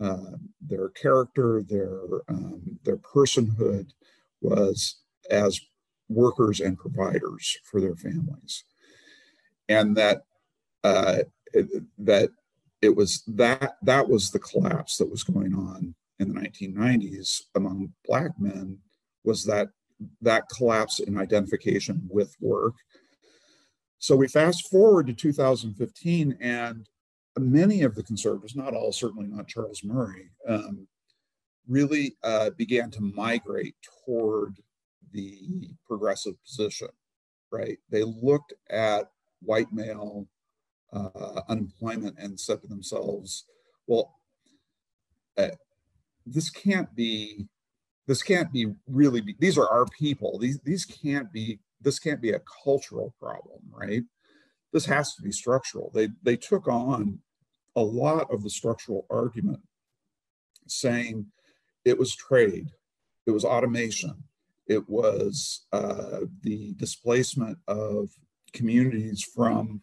uh, 0.00 0.36
their 0.60 0.88
character, 0.90 1.62
their 1.68 2.00
um, 2.28 2.78
their 2.84 2.98
personhood 2.98 3.90
was 4.40 5.00
as 5.30 5.60
workers 6.08 6.60
and 6.60 6.78
providers 6.78 7.58
for 7.64 7.80
their 7.80 7.96
families, 7.96 8.64
and 9.68 9.96
that 9.96 10.22
uh, 10.84 11.18
that 11.98 12.30
it 12.82 12.94
was 12.94 13.22
that 13.26 13.76
that 13.82 14.08
was 14.08 14.30
the 14.30 14.38
collapse 14.38 14.96
that 14.98 15.10
was 15.10 15.22
going 15.22 15.54
on 15.54 15.94
in 16.18 16.32
the 16.32 16.40
1990s 16.40 17.42
among 17.54 17.92
black 18.04 18.32
men 18.38 18.78
was 19.24 19.44
that 19.44 19.68
that 20.20 20.48
collapse 20.48 20.98
in 20.98 21.16
identification 21.16 22.02
with 22.10 22.34
work. 22.40 22.74
So 23.98 24.16
we 24.16 24.26
fast 24.26 24.68
forward 24.68 25.06
to 25.06 25.14
2015 25.14 26.36
and 26.40 26.88
many 27.38 27.82
of 27.82 27.94
the 27.94 28.02
conservatives 28.02 28.54
not 28.54 28.74
all 28.74 28.92
certainly 28.92 29.26
not 29.26 29.48
charles 29.48 29.82
murray 29.82 30.28
um, 30.46 30.86
really 31.66 32.14
uh, 32.22 32.50
began 32.58 32.90
to 32.90 33.00
migrate 33.00 33.74
toward 34.04 34.58
the 35.12 35.70
progressive 35.86 36.34
position 36.44 36.88
right? 37.52 37.78
They 37.90 38.02
looked 38.02 38.54
at 38.70 39.10
white 39.42 39.72
male 39.72 40.26
uh, 40.92 41.40
unemployment 41.48 42.16
and 42.18 42.38
said 42.38 42.60
to 42.62 42.68
themselves, 42.68 43.44
well, 43.86 44.18
uh, 45.38 45.48
this 46.26 46.50
can't 46.50 46.94
be, 46.94 47.46
this 48.06 48.22
can't 48.22 48.52
be 48.52 48.66
really, 48.86 49.20
be, 49.20 49.34
these 49.38 49.58
are 49.58 49.68
our 49.68 49.86
people. 49.86 50.38
These, 50.38 50.60
these 50.60 50.84
can't 50.84 51.32
be, 51.32 51.60
this 51.80 51.98
can't 51.98 52.20
be 52.20 52.30
a 52.30 52.42
cultural 52.64 53.14
problem, 53.18 53.60
right? 53.70 54.02
This 54.72 54.86
has 54.86 55.14
to 55.14 55.22
be 55.22 55.32
structural. 55.32 55.90
They, 55.94 56.08
they 56.22 56.36
took 56.36 56.68
on 56.68 57.18
a 57.76 57.82
lot 57.82 58.30
of 58.30 58.42
the 58.42 58.50
structural 58.50 59.06
argument 59.10 59.60
saying 60.66 61.26
it 61.84 61.98
was 61.98 62.14
trade, 62.14 62.68
it 63.26 63.30
was 63.30 63.44
automation, 63.44 64.14
it 64.66 64.88
was 64.88 65.66
uh, 65.72 66.20
the 66.42 66.74
displacement 66.74 67.58
of 67.66 68.10
communities 68.52 69.22
from 69.22 69.82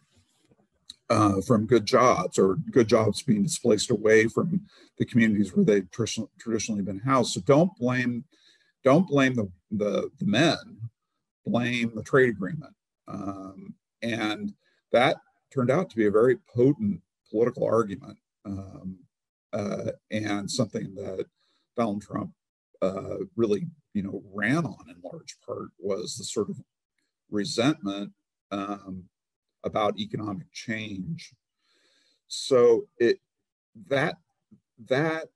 uh, 1.10 1.40
from 1.40 1.66
good 1.66 1.84
jobs 1.84 2.38
or 2.38 2.56
good 2.70 2.88
jobs 2.88 3.22
being 3.22 3.42
displaced 3.42 3.90
away 3.90 4.28
from 4.28 4.60
the 4.98 5.04
communities 5.04 5.54
where 5.54 5.64
they've 5.64 5.90
tr- 5.90 6.22
traditionally 6.38 6.82
been 6.82 7.00
housed. 7.00 7.32
So 7.32 7.40
don't 7.40 7.76
blame, 7.76 8.24
don't 8.84 9.08
blame 9.08 9.34
the, 9.34 9.50
the, 9.72 10.08
the 10.18 10.26
men, 10.26 10.56
blame 11.44 11.92
the 11.94 12.04
trade 12.04 12.28
agreement. 12.28 12.74
Um, 13.08 13.74
and 14.02 14.54
that 14.92 15.16
turned 15.52 15.70
out 15.70 15.90
to 15.90 15.96
be 15.96 16.06
a 16.06 16.12
very 16.12 16.36
potent 16.54 17.00
political 17.28 17.64
argument 17.66 18.18
um, 18.44 18.96
uh, 19.52 19.90
and 20.12 20.48
something 20.48 20.94
that 20.94 21.26
Donald 21.76 22.02
Trump 22.02 22.30
uh, 22.82 23.16
really, 23.36 23.66
you 23.94 24.02
know, 24.02 24.22
ran 24.32 24.64
on 24.64 24.88
in 24.88 24.96
large 25.02 25.36
part 25.44 25.68
was 25.78 26.16
the 26.16 26.24
sort 26.24 26.48
of 26.50 26.60
resentment 27.30 28.12
um, 28.52 29.04
about 29.64 29.98
economic 29.98 30.50
change. 30.52 31.32
So 32.28 32.86
it 32.98 33.18
that 33.88 34.16
that 34.88 35.28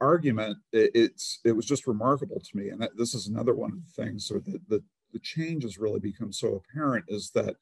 argument 0.00 0.58
it, 0.72 0.90
it's 0.94 1.40
it 1.44 1.52
was 1.52 1.66
just 1.66 1.86
remarkable 1.86 2.40
to 2.40 2.56
me, 2.56 2.68
and 2.70 2.80
that, 2.80 2.96
this 2.96 3.14
is 3.14 3.26
another 3.26 3.54
one 3.54 3.72
of 3.72 3.78
the 3.84 4.04
things. 4.04 4.26
So 4.26 4.34
the, 4.38 4.60
the 4.68 4.82
the 5.12 5.18
change 5.18 5.64
has 5.64 5.78
really 5.78 6.00
become 6.00 6.32
so 6.32 6.62
apparent 6.62 7.04
is 7.08 7.30
that 7.34 7.56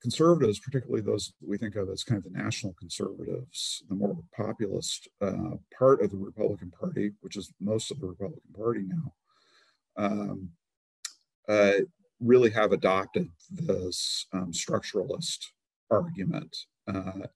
conservatives, 0.00 0.58
particularly 0.58 1.00
those 1.00 1.32
we 1.40 1.56
think 1.56 1.76
of 1.76 1.88
as 1.88 2.02
kind 2.02 2.18
of 2.18 2.24
the 2.24 2.38
national 2.38 2.72
conservatives, 2.74 3.84
the 3.88 3.94
more 3.94 4.16
populist 4.36 5.08
uh, 5.20 5.56
part 5.78 6.02
of 6.02 6.10
the 6.10 6.16
Republican 6.16 6.72
Party, 6.72 7.12
which 7.20 7.36
is 7.36 7.52
most 7.60 7.90
of 7.92 8.00
the 8.00 8.06
Republican 8.08 8.52
Party 8.56 8.82
now, 8.84 9.12
um, 9.96 10.48
uh, 11.48 11.74
really 12.22 12.50
have 12.50 12.72
adopted 12.72 13.28
this 13.50 14.26
um, 14.32 14.52
structuralist 14.52 15.46
argument 15.90 16.56
uh, 16.88 17.26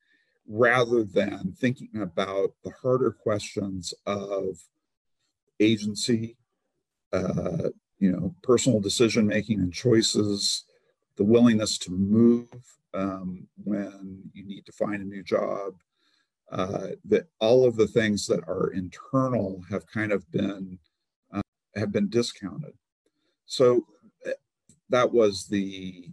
rather 0.48 1.02
than 1.04 1.52
thinking 1.58 1.90
about 2.00 2.52
the 2.64 2.72
harder 2.82 3.10
questions 3.10 3.92
of 4.06 4.44
agency, 5.60 6.36
uh, 7.12 7.70
you 7.98 8.12
know, 8.12 8.34
personal 8.42 8.80
decision 8.80 9.26
making 9.26 9.60
and 9.60 9.72
choices, 9.72 10.64
the 11.16 11.24
willingness 11.24 11.78
to 11.78 11.90
move 11.90 12.48
um, 12.94 13.46
when 13.64 14.22
you 14.32 14.44
need 14.46 14.64
to 14.66 14.72
find 14.72 15.02
a 15.02 15.04
new 15.04 15.22
job. 15.22 15.74
Uh, 16.52 16.90
that 17.04 17.26
all 17.40 17.66
of 17.66 17.74
the 17.74 17.88
things 17.88 18.24
that 18.24 18.38
are 18.46 18.70
internal 18.72 19.60
have 19.68 19.84
kind 19.88 20.12
of 20.12 20.30
been 20.30 20.78
uh, 21.32 21.40
have 21.74 21.90
been 21.90 22.08
discounted. 22.08 22.72
So 23.46 23.84
that 24.90 25.12
was 25.12 25.46
the 25.46 26.10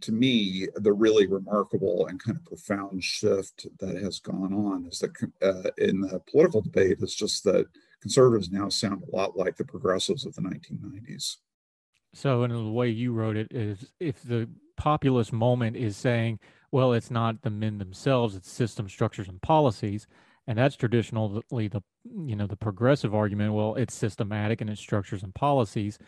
to 0.00 0.12
me 0.12 0.66
the 0.76 0.92
really 0.92 1.26
remarkable 1.26 2.06
and 2.06 2.22
kind 2.22 2.36
of 2.36 2.44
profound 2.44 3.02
shift 3.02 3.66
that 3.78 3.96
has 3.96 4.18
gone 4.18 4.52
on 4.52 4.86
is 4.86 4.98
that 4.98 5.10
uh, 5.42 5.70
in 5.78 6.00
the 6.00 6.20
political 6.30 6.60
debate 6.60 6.98
is 7.00 7.14
just 7.14 7.44
that 7.44 7.66
conservatives 8.00 8.50
now 8.50 8.68
sound 8.68 9.02
a 9.02 9.16
lot 9.16 9.36
like 9.36 9.56
the 9.56 9.64
progressives 9.64 10.24
of 10.24 10.34
the 10.34 10.42
1990s 10.42 11.36
so 12.14 12.42
in 12.44 12.50
the 12.50 12.70
way 12.70 12.88
you 12.88 13.12
wrote 13.12 13.36
it 13.36 13.48
is 13.50 13.92
if 14.00 14.22
the 14.22 14.48
populist 14.76 15.32
moment 15.32 15.76
is 15.76 15.96
saying 15.96 16.38
well 16.72 16.92
it's 16.92 17.10
not 17.10 17.42
the 17.42 17.50
men 17.50 17.78
themselves 17.78 18.34
it's 18.34 18.50
system 18.50 18.88
structures 18.88 19.28
and 19.28 19.42
policies 19.42 20.06
and 20.46 20.58
that's 20.58 20.76
traditionally 20.76 21.68
the 21.68 21.82
you 22.24 22.34
know 22.34 22.46
the 22.46 22.56
progressive 22.56 23.14
argument 23.14 23.52
well 23.52 23.74
it's 23.74 23.94
systematic 23.94 24.60
and 24.60 24.70
it's 24.70 24.80
structures 24.80 25.22
and 25.22 25.34
policies 25.34 25.98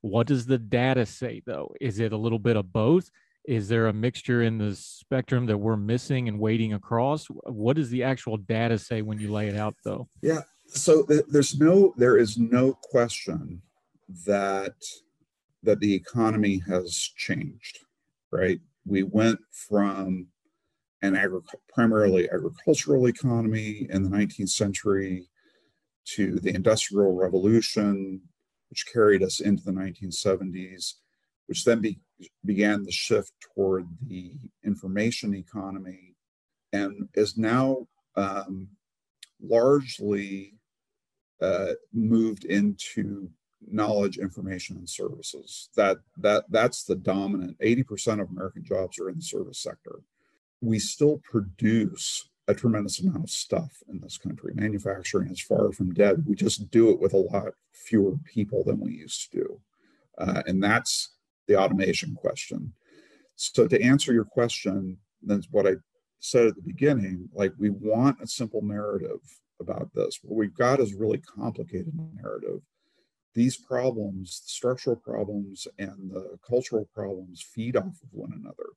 what 0.00 0.26
does 0.26 0.46
the 0.46 0.58
data 0.58 1.06
say, 1.06 1.42
though? 1.44 1.74
Is 1.80 1.98
it 1.98 2.12
a 2.12 2.16
little 2.16 2.38
bit 2.38 2.56
of 2.56 2.72
both? 2.72 3.10
Is 3.44 3.68
there 3.68 3.86
a 3.86 3.92
mixture 3.92 4.42
in 4.42 4.58
the 4.58 4.74
spectrum 4.74 5.46
that 5.46 5.58
we're 5.58 5.76
missing 5.76 6.28
and 6.28 6.38
waiting 6.38 6.74
across? 6.74 7.26
What 7.44 7.76
does 7.76 7.90
the 7.90 8.04
actual 8.04 8.36
data 8.36 8.78
say 8.78 9.02
when 9.02 9.18
you 9.18 9.32
lay 9.32 9.48
it 9.48 9.56
out, 9.56 9.74
though? 9.84 10.08
Yeah. 10.22 10.42
So 10.66 11.06
there's 11.28 11.58
no, 11.58 11.94
there 11.96 12.18
is 12.18 12.36
no 12.36 12.74
question 12.74 13.62
that 14.26 14.74
that 15.62 15.80
the 15.80 15.92
economy 15.92 16.62
has 16.68 17.10
changed, 17.16 17.80
right? 18.30 18.60
We 18.86 19.02
went 19.02 19.40
from 19.50 20.28
an 21.02 21.16
agri- 21.16 21.40
primarily 21.72 22.30
agricultural 22.30 23.08
economy 23.08 23.86
in 23.90 24.02
the 24.02 24.08
19th 24.08 24.50
century 24.50 25.28
to 26.14 26.38
the 26.38 26.54
Industrial 26.54 27.14
Revolution 27.14 28.20
which 28.70 28.86
carried 28.92 29.22
us 29.22 29.40
into 29.40 29.62
the 29.62 29.72
1970s, 29.72 30.94
which 31.46 31.64
then 31.64 31.80
be, 31.80 31.98
began 32.44 32.82
the 32.82 32.92
shift 32.92 33.32
toward 33.40 33.86
the 34.06 34.32
information 34.64 35.34
economy 35.34 36.14
and 36.72 37.08
is 37.14 37.36
now 37.36 37.86
um, 38.16 38.68
largely 39.42 40.54
uh, 41.40 41.72
moved 41.92 42.44
into 42.44 43.30
knowledge 43.66 44.18
information 44.18 44.76
and 44.76 44.88
services. 44.88 45.68
That 45.76 45.98
that 46.18 46.44
that's 46.48 46.84
the 46.84 46.94
dominant 46.94 47.58
80% 47.58 48.20
of 48.20 48.30
american 48.30 48.64
jobs 48.64 48.98
are 48.98 49.08
in 49.08 49.16
the 49.16 49.22
service 49.22 49.60
sector. 49.60 50.00
We 50.60 50.78
still 50.78 51.20
produce 51.24 52.28
a 52.48 52.54
tremendous 52.54 53.00
amount 53.00 53.24
of 53.24 53.30
stuff 53.30 53.82
in 53.88 54.00
this 54.00 54.16
country. 54.16 54.52
Manufacturing 54.54 55.30
is 55.30 55.40
far 55.40 55.70
from 55.70 55.92
dead. 55.92 56.24
We 56.26 56.34
just 56.34 56.70
do 56.70 56.90
it 56.90 56.98
with 56.98 57.12
a 57.12 57.18
lot 57.18 57.52
fewer 57.72 58.16
people 58.24 58.64
than 58.64 58.80
we 58.80 58.92
used 58.92 59.30
to 59.30 59.38
do. 59.38 59.60
Uh, 60.16 60.42
and 60.46 60.62
that's 60.62 61.10
the 61.46 61.56
automation 61.56 62.14
question. 62.14 62.72
So, 63.36 63.68
to 63.68 63.80
answer 63.80 64.12
your 64.12 64.24
question, 64.24 64.98
that's 65.22 65.46
what 65.50 65.66
I 65.66 65.76
said 66.20 66.46
at 66.46 66.56
the 66.56 66.62
beginning 66.62 67.28
like, 67.32 67.52
we 67.58 67.70
want 67.70 68.20
a 68.20 68.26
simple 68.26 68.62
narrative 68.62 69.20
about 69.60 69.90
this. 69.94 70.18
What 70.22 70.36
we've 70.36 70.54
got 70.54 70.80
is 70.80 70.94
really 70.94 71.18
complicated 71.18 71.92
narrative. 72.14 72.62
These 73.34 73.58
problems, 73.58 74.40
the 74.40 74.48
structural 74.48 74.96
problems 74.96 75.68
and 75.78 76.10
the 76.10 76.38
cultural 76.46 76.88
problems, 76.94 77.42
feed 77.42 77.76
off 77.76 78.00
of 78.02 78.08
one 78.10 78.32
another. 78.32 78.70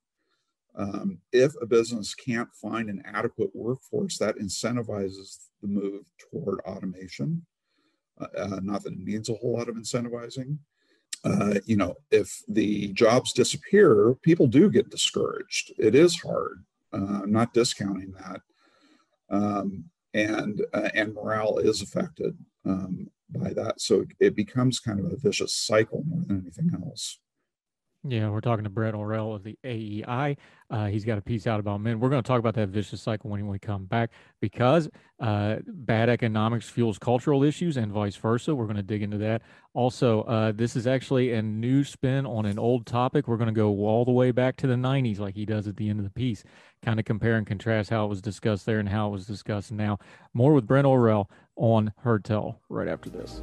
Um, 0.74 1.18
if 1.32 1.52
a 1.60 1.66
business 1.66 2.14
can't 2.14 2.52
find 2.54 2.88
an 2.88 3.02
adequate 3.04 3.50
workforce, 3.54 4.18
that 4.18 4.38
incentivizes 4.38 5.48
the 5.60 5.68
move 5.68 6.04
toward 6.18 6.60
automation. 6.60 7.44
Uh, 8.20 8.26
uh, 8.38 8.60
not 8.62 8.82
that 8.84 8.92
it 8.92 8.98
needs 8.98 9.28
a 9.28 9.34
whole 9.34 9.54
lot 9.56 9.68
of 9.68 9.76
incentivizing. 9.76 10.58
Uh, 11.24 11.54
you 11.66 11.76
know, 11.76 11.94
if 12.10 12.42
the 12.48 12.88
jobs 12.94 13.32
disappear, 13.32 14.14
people 14.22 14.46
do 14.46 14.70
get 14.70 14.90
discouraged. 14.90 15.72
It 15.78 15.94
is 15.94 16.20
hard. 16.20 16.64
Uh, 16.92 17.22
I'm 17.22 17.32
not 17.32 17.54
discounting 17.54 18.12
that. 18.12 18.40
Um, 19.30 19.84
and 20.14 20.62
uh, 20.74 20.90
and 20.94 21.14
morale 21.14 21.58
is 21.58 21.80
affected 21.80 22.36
um, 22.66 23.08
by 23.30 23.52
that. 23.54 23.80
So 23.80 24.04
it 24.20 24.36
becomes 24.36 24.80
kind 24.80 25.00
of 25.00 25.10
a 25.10 25.16
vicious 25.16 25.54
cycle 25.54 26.04
more 26.06 26.22
than 26.26 26.40
anything 26.40 26.70
else. 26.74 27.18
Yeah, 28.04 28.30
we're 28.30 28.40
talking 28.40 28.64
to 28.64 28.70
Brett 28.70 28.94
Orrell 28.94 29.32
of 29.32 29.44
the 29.44 29.56
AEI. 29.64 30.36
Uh, 30.68 30.86
he's 30.86 31.04
got 31.04 31.18
a 31.18 31.20
piece 31.20 31.46
out 31.46 31.60
about 31.60 31.80
men. 31.80 32.00
We're 32.00 32.08
going 32.08 32.22
to 32.22 32.26
talk 32.26 32.40
about 32.40 32.54
that 32.54 32.68
vicious 32.68 33.00
cycle 33.00 33.30
when 33.30 33.46
we 33.46 33.60
come 33.60 33.84
back 33.84 34.10
because 34.40 34.88
uh, 35.20 35.56
bad 35.66 36.08
economics 36.08 36.68
fuels 36.68 36.98
cultural 36.98 37.44
issues 37.44 37.76
and 37.76 37.92
vice 37.92 38.16
versa. 38.16 38.56
We're 38.56 38.64
going 38.64 38.76
to 38.76 38.82
dig 38.82 39.04
into 39.04 39.18
that. 39.18 39.42
Also, 39.72 40.22
uh, 40.22 40.50
this 40.50 40.74
is 40.74 40.88
actually 40.88 41.32
a 41.32 41.42
new 41.42 41.84
spin 41.84 42.26
on 42.26 42.44
an 42.44 42.58
old 42.58 42.86
topic. 42.86 43.28
We're 43.28 43.36
going 43.36 43.46
to 43.46 43.52
go 43.52 43.68
all 43.86 44.04
the 44.04 44.10
way 44.10 44.32
back 44.32 44.56
to 44.56 44.66
the 44.66 44.74
90s, 44.74 45.20
like 45.20 45.36
he 45.36 45.46
does 45.46 45.68
at 45.68 45.76
the 45.76 45.88
end 45.88 46.00
of 46.00 46.04
the 46.04 46.10
piece, 46.10 46.42
kind 46.84 46.98
of 46.98 47.04
compare 47.04 47.36
and 47.36 47.46
contrast 47.46 47.90
how 47.90 48.04
it 48.04 48.08
was 48.08 48.20
discussed 48.20 48.66
there 48.66 48.80
and 48.80 48.88
how 48.88 49.06
it 49.06 49.12
was 49.12 49.26
discussed 49.26 49.70
now. 49.70 49.98
More 50.34 50.54
with 50.54 50.66
Brent 50.66 50.88
Orrell 50.88 51.26
on 51.54 51.92
Heard 51.98 52.24
Tell 52.24 52.58
right 52.68 52.88
after 52.88 53.10
this. 53.10 53.42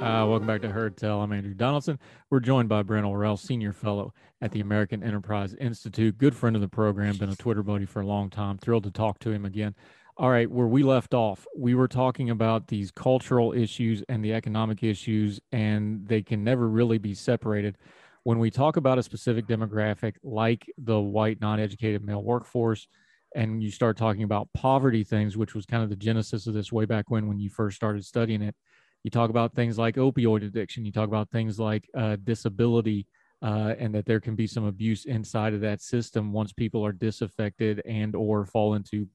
Uh, 0.00 0.24
welcome 0.26 0.46
back 0.46 0.62
to 0.62 0.70
Heard 0.70 0.96
Tell. 0.96 1.20
I'm 1.20 1.30
Andrew 1.30 1.52
Donaldson. 1.52 1.98
We're 2.30 2.40
joined 2.40 2.70
by 2.70 2.82
Brent 2.82 3.04
Orrell, 3.04 3.38
Senior 3.38 3.74
Fellow 3.74 4.14
at 4.40 4.50
the 4.50 4.60
American 4.60 5.02
Enterprise 5.02 5.52
Institute. 5.60 6.16
Good 6.16 6.34
friend 6.34 6.56
of 6.56 6.62
the 6.62 6.68
program, 6.68 7.18
been 7.18 7.28
a 7.28 7.36
Twitter 7.36 7.62
buddy 7.62 7.84
for 7.84 8.00
a 8.00 8.06
long 8.06 8.30
time. 8.30 8.56
Thrilled 8.56 8.84
to 8.84 8.90
talk 8.90 9.18
to 9.18 9.30
him 9.30 9.44
again. 9.44 9.74
All 10.16 10.30
right, 10.30 10.50
where 10.50 10.68
we 10.68 10.82
left 10.82 11.12
off, 11.12 11.46
we 11.54 11.74
were 11.74 11.86
talking 11.86 12.30
about 12.30 12.66
these 12.66 12.90
cultural 12.90 13.52
issues 13.52 14.02
and 14.08 14.24
the 14.24 14.32
economic 14.32 14.82
issues, 14.82 15.38
and 15.52 16.08
they 16.08 16.22
can 16.22 16.42
never 16.42 16.66
really 16.66 16.96
be 16.96 17.12
separated. 17.12 17.76
When 18.22 18.38
we 18.38 18.50
talk 18.50 18.78
about 18.78 18.98
a 18.98 19.02
specific 19.02 19.46
demographic 19.46 20.14
like 20.22 20.64
the 20.78 20.98
white, 20.98 21.42
non 21.42 21.60
educated 21.60 22.02
male 22.02 22.22
workforce, 22.22 22.88
and 23.34 23.62
you 23.62 23.70
start 23.70 23.98
talking 23.98 24.22
about 24.22 24.48
poverty 24.54 25.04
things, 25.04 25.36
which 25.36 25.54
was 25.54 25.66
kind 25.66 25.82
of 25.82 25.90
the 25.90 25.96
genesis 25.96 26.46
of 26.46 26.54
this 26.54 26.72
way 26.72 26.86
back 26.86 27.10
when, 27.10 27.28
when 27.28 27.38
you 27.38 27.50
first 27.50 27.76
started 27.76 28.02
studying 28.02 28.40
it 28.40 28.54
you 29.02 29.10
talk 29.10 29.30
about 29.30 29.54
things 29.54 29.78
like 29.78 29.96
opioid 29.96 30.44
addiction. 30.44 30.84
You 30.84 30.92
talk 30.92 31.08
about 31.08 31.30
things 31.30 31.58
like 31.58 31.88
uh, 31.96 32.16
disability, 32.22 33.06
uh, 33.42 33.74
and 33.78 33.94
that 33.94 34.04
there 34.04 34.20
can 34.20 34.34
be 34.34 34.46
some 34.46 34.64
abuse 34.64 35.06
inside 35.06 35.54
of 35.54 35.60
that 35.62 35.80
system 35.80 36.32
once 36.32 36.52
people 36.52 36.84
are 36.84 36.92
disaffected 36.92 37.82
and 37.86 38.14
or 38.14 38.44
fall 38.44 38.74
into 38.74 39.06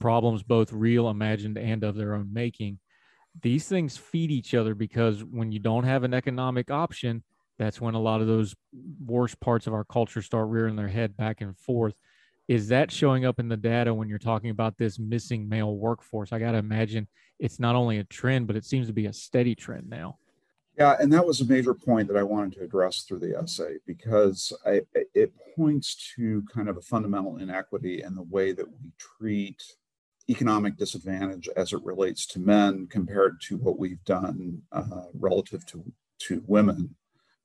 problems, 0.00 0.42
both 0.42 0.72
real, 0.72 1.10
imagined, 1.10 1.58
and 1.58 1.84
of 1.84 1.94
their 1.94 2.14
own 2.14 2.32
making. 2.32 2.78
These 3.42 3.68
things 3.68 3.96
feed 3.96 4.30
each 4.30 4.54
other 4.54 4.74
because 4.74 5.22
when 5.22 5.52
you 5.52 5.58
don't 5.58 5.84
have 5.84 6.04
an 6.04 6.14
economic 6.14 6.70
option, 6.70 7.22
that's 7.58 7.80
when 7.80 7.94
a 7.94 8.00
lot 8.00 8.22
of 8.22 8.26
those 8.26 8.54
worst 9.04 9.38
parts 9.40 9.66
of 9.66 9.74
our 9.74 9.84
culture 9.84 10.22
start 10.22 10.48
rearing 10.48 10.76
their 10.76 10.88
head 10.88 11.16
back 11.16 11.40
and 11.40 11.56
forth 11.58 11.94
is 12.48 12.68
that 12.68 12.92
showing 12.92 13.24
up 13.24 13.40
in 13.40 13.48
the 13.48 13.56
data 13.56 13.92
when 13.92 14.08
you're 14.08 14.18
talking 14.18 14.50
about 14.50 14.78
this 14.78 14.98
missing 14.98 15.48
male 15.48 15.76
workforce? 15.76 16.32
I 16.32 16.38
got 16.38 16.52
to 16.52 16.58
imagine 16.58 17.08
it's 17.38 17.60
not 17.60 17.76
only 17.76 17.98
a 17.98 18.04
trend, 18.04 18.46
but 18.46 18.56
it 18.56 18.64
seems 18.64 18.86
to 18.86 18.92
be 18.92 19.06
a 19.06 19.12
steady 19.12 19.54
trend 19.54 19.88
now. 19.88 20.18
Yeah, 20.78 20.96
and 21.00 21.10
that 21.12 21.26
was 21.26 21.40
a 21.40 21.46
major 21.46 21.72
point 21.72 22.06
that 22.08 22.18
I 22.18 22.22
wanted 22.22 22.52
to 22.54 22.64
address 22.64 23.02
through 23.02 23.20
the 23.20 23.38
essay 23.38 23.76
because 23.86 24.52
I, 24.66 24.82
it 25.14 25.32
points 25.56 26.12
to 26.16 26.42
kind 26.52 26.68
of 26.68 26.76
a 26.76 26.82
fundamental 26.82 27.38
inequity 27.38 28.02
in 28.02 28.14
the 28.14 28.22
way 28.22 28.52
that 28.52 28.68
we 28.68 28.92
treat 28.98 29.62
economic 30.28 30.76
disadvantage 30.76 31.48
as 31.56 31.72
it 31.72 31.82
relates 31.82 32.26
to 32.26 32.40
men 32.40 32.88
compared 32.90 33.40
to 33.42 33.56
what 33.56 33.78
we've 33.78 34.04
done 34.04 34.60
uh, 34.72 35.06
relative 35.18 35.64
to, 35.66 35.82
to 36.18 36.42
women, 36.46 36.94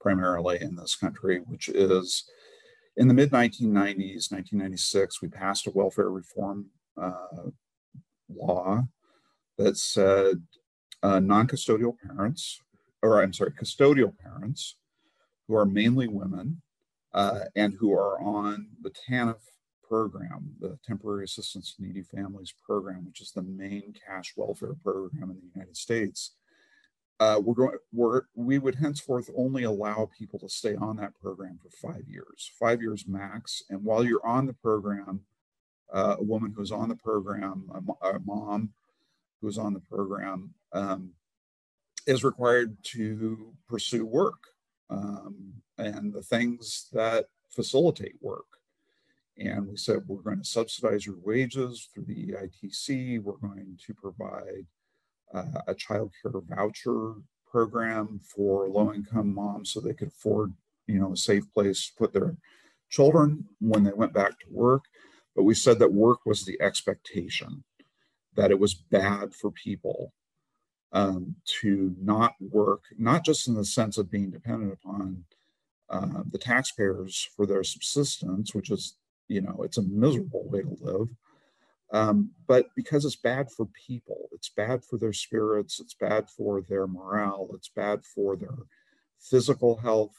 primarily 0.02 0.62
in 0.62 0.76
this 0.76 0.96
country, 0.96 1.42
which 1.48 1.70
is 1.70 2.26
in 2.98 3.08
the 3.08 3.14
mid 3.14 3.32
1990s, 3.32 4.30
1996, 4.30 5.22
we 5.22 5.30
passed 5.30 5.68
a 5.68 5.72
welfare 5.72 6.10
reform 6.10 6.66
uh, 7.02 7.50
law 8.30 8.84
that 9.64 9.78
said 9.78 10.42
uh, 11.04 11.20
non 11.20 11.48
custodial 11.48 11.96
parents, 12.00 12.62
or 13.02 13.22
I'm 13.22 13.34
sorry, 13.34 13.52
custodial 13.52 14.14
parents 14.18 14.78
who 15.48 15.56
are 15.56 15.66
mainly 15.66 16.08
women 16.08 16.62
uh, 17.14 17.42
and 17.56 17.74
who 17.74 17.94
are 17.94 18.22
on 18.22 18.68
the 18.82 18.92
TANF 18.92 19.38
program, 19.88 20.56
the 20.60 20.78
Temporary 20.86 21.26
Assistance 21.26 21.74
to 21.76 21.84
Needy 21.84 22.04
Families 22.04 22.54
program, 22.66 23.06
which 23.06 23.22
is 23.22 23.32
the 23.32 23.42
main 23.42 23.94
cash 24.08 24.34
welfare 24.38 24.76
program 24.82 25.30
in 25.30 25.36
the 25.36 25.52
United 25.54 25.76
States, 25.76 26.36
uh, 27.20 27.40
we're 27.40 27.54
going 27.54 27.78
we're, 27.94 28.24
we 28.34 28.58
would 28.58 28.76
henceforth 28.76 29.30
only 29.38 29.64
allow 29.64 30.10
people 30.18 30.40
to 30.40 30.50
stay 30.50 30.76
on 30.76 30.96
that 30.96 31.14
program 31.22 31.60
for 31.62 31.70
five 31.70 32.08
years 32.08 32.52
five 32.60 32.82
years 32.82 33.06
max. 33.08 33.62
And 33.70 33.84
while 33.84 34.04
you're 34.04 34.26
on 34.26 34.48
the 34.48 34.54
program 34.54 35.22
uh, 35.94 36.16
a 36.18 36.24
woman 36.24 36.52
who's 36.56 36.72
on 36.72 36.90
the 36.90 36.96
program 36.96 37.70
a, 38.02 38.08
a 38.08 38.20
mom 38.22 38.74
who's 39.42 39.58
on 39.58 39.74
the 39.74 39.80
program 39.80 40.54
um, 40.74 41.12
is 42.08 42.24
required 42.24 42.78
to 42.84 43.54
pursue 43.68 44.06
work 44.06 44.40
um, 44.90 45.54
and 45.78 46.14
the 46.14 46.22
things 46.22 46.88
that 46.94 47.26
facilitate 47.50 48.16
work. 48.22 48.46
And 49.38 49.68
we 49.68 49.78
said 49.78 50.04
we're 50.08 50.22
going 50.22 50.40
to 50.40 50.46
subsidize 50.46 51.06
your 51.06 51.18
wages 51.24 51.90
through 51.94 52.06
the 52.06 52.34
eitc 52.34 53.24
we're 53.24 53.38
going 53.38 53.78
to 53.86 53.94
provide 53.94 54.66
uh, 55.34 55.62
a 55.68 55.74
child 55.74 56.12
care 56.22 56.40
voucher 56.50 57.14
program 57.50 58.20
for 58.24 58.68
low 58.70 58.94
income 58.94 59.34
moms 59.34 59.72
so 59.72 59.80
they 59.80 59.94
could 59.94 60.10
afford 60.10 60.54
you 60.88 61.00
know 61.00 61.14
a 61.14 61.18
safe 61.18 61.52
place 61.54 61.88
to 61.88 61.94
put 61.98 62.14
their 62.14 62.36
children 62.90 63.46
when 63.60 63.84
they 63.84 63.94
went 63.94 64.14
back 64.14 64.32
to 64.32 64.46
work. 64.50 64.84
But 65.36 65.44
we 65.44 65.56
said 65.56 65.80
that 65.80 65.94
work 65.94 66.26
was 66.26 66.44
the 66.44 66.62
expectation 66.62 67.64
that 68.36 68.52
it 68.52 68.60
was 68.60 68.74
bad 68.74 69.34
for 69.34 69.52
people 69.52 70.14
um, 70.94 71.36
to 71.62 71.96
not 72.00 72.36
work 72.40 72.84
not 72.98 73.24
just 73.24 73.48
in 73.48 73.56
the 73.56 73.66
sense 73.66 73.98
of 73.98 74.12
being 74.12 74.30
dependent 74.30 74.74
upon 74.74 75.24
uh, 75.90 76.24
the 76.32 76.38
taxpayers 76.38 77.30
for 77.36 77.46
their 77.46 77.64
subsistence 77.64 78.54
which 78.54 78.70
is 78.70 78.98
you 79.28 79.42
know 79.42 79.62
it's 79.64 79.78
a 79.78 79.84
miserable 79.84 80.48
way 80.50 80.62
to 80.62 80.78
live 80.82 81.08
um, 81.94 82.32
but 82.48 82.68
because 82.76 83.04
it's 83.04 83.18
bad 83.18 83.52
for 83.52 83.68
people, 83.86 84.30
it's 84.32 84.50
bad 84.50 84.84
for 84.84 84.98
their 84.98 85.12
spirits, 85.12 85.80
it's 85.80 85.94
bad 85.94 86.30
for 86.30 86.62
their 86.62 86.88
morale, 86.88 87.50
it's 87.54 87.70
bad 87.70 88.06
for 88.06 88.38
their 88.38 88.56
physical 89.20 89.76
health 89.78 90.16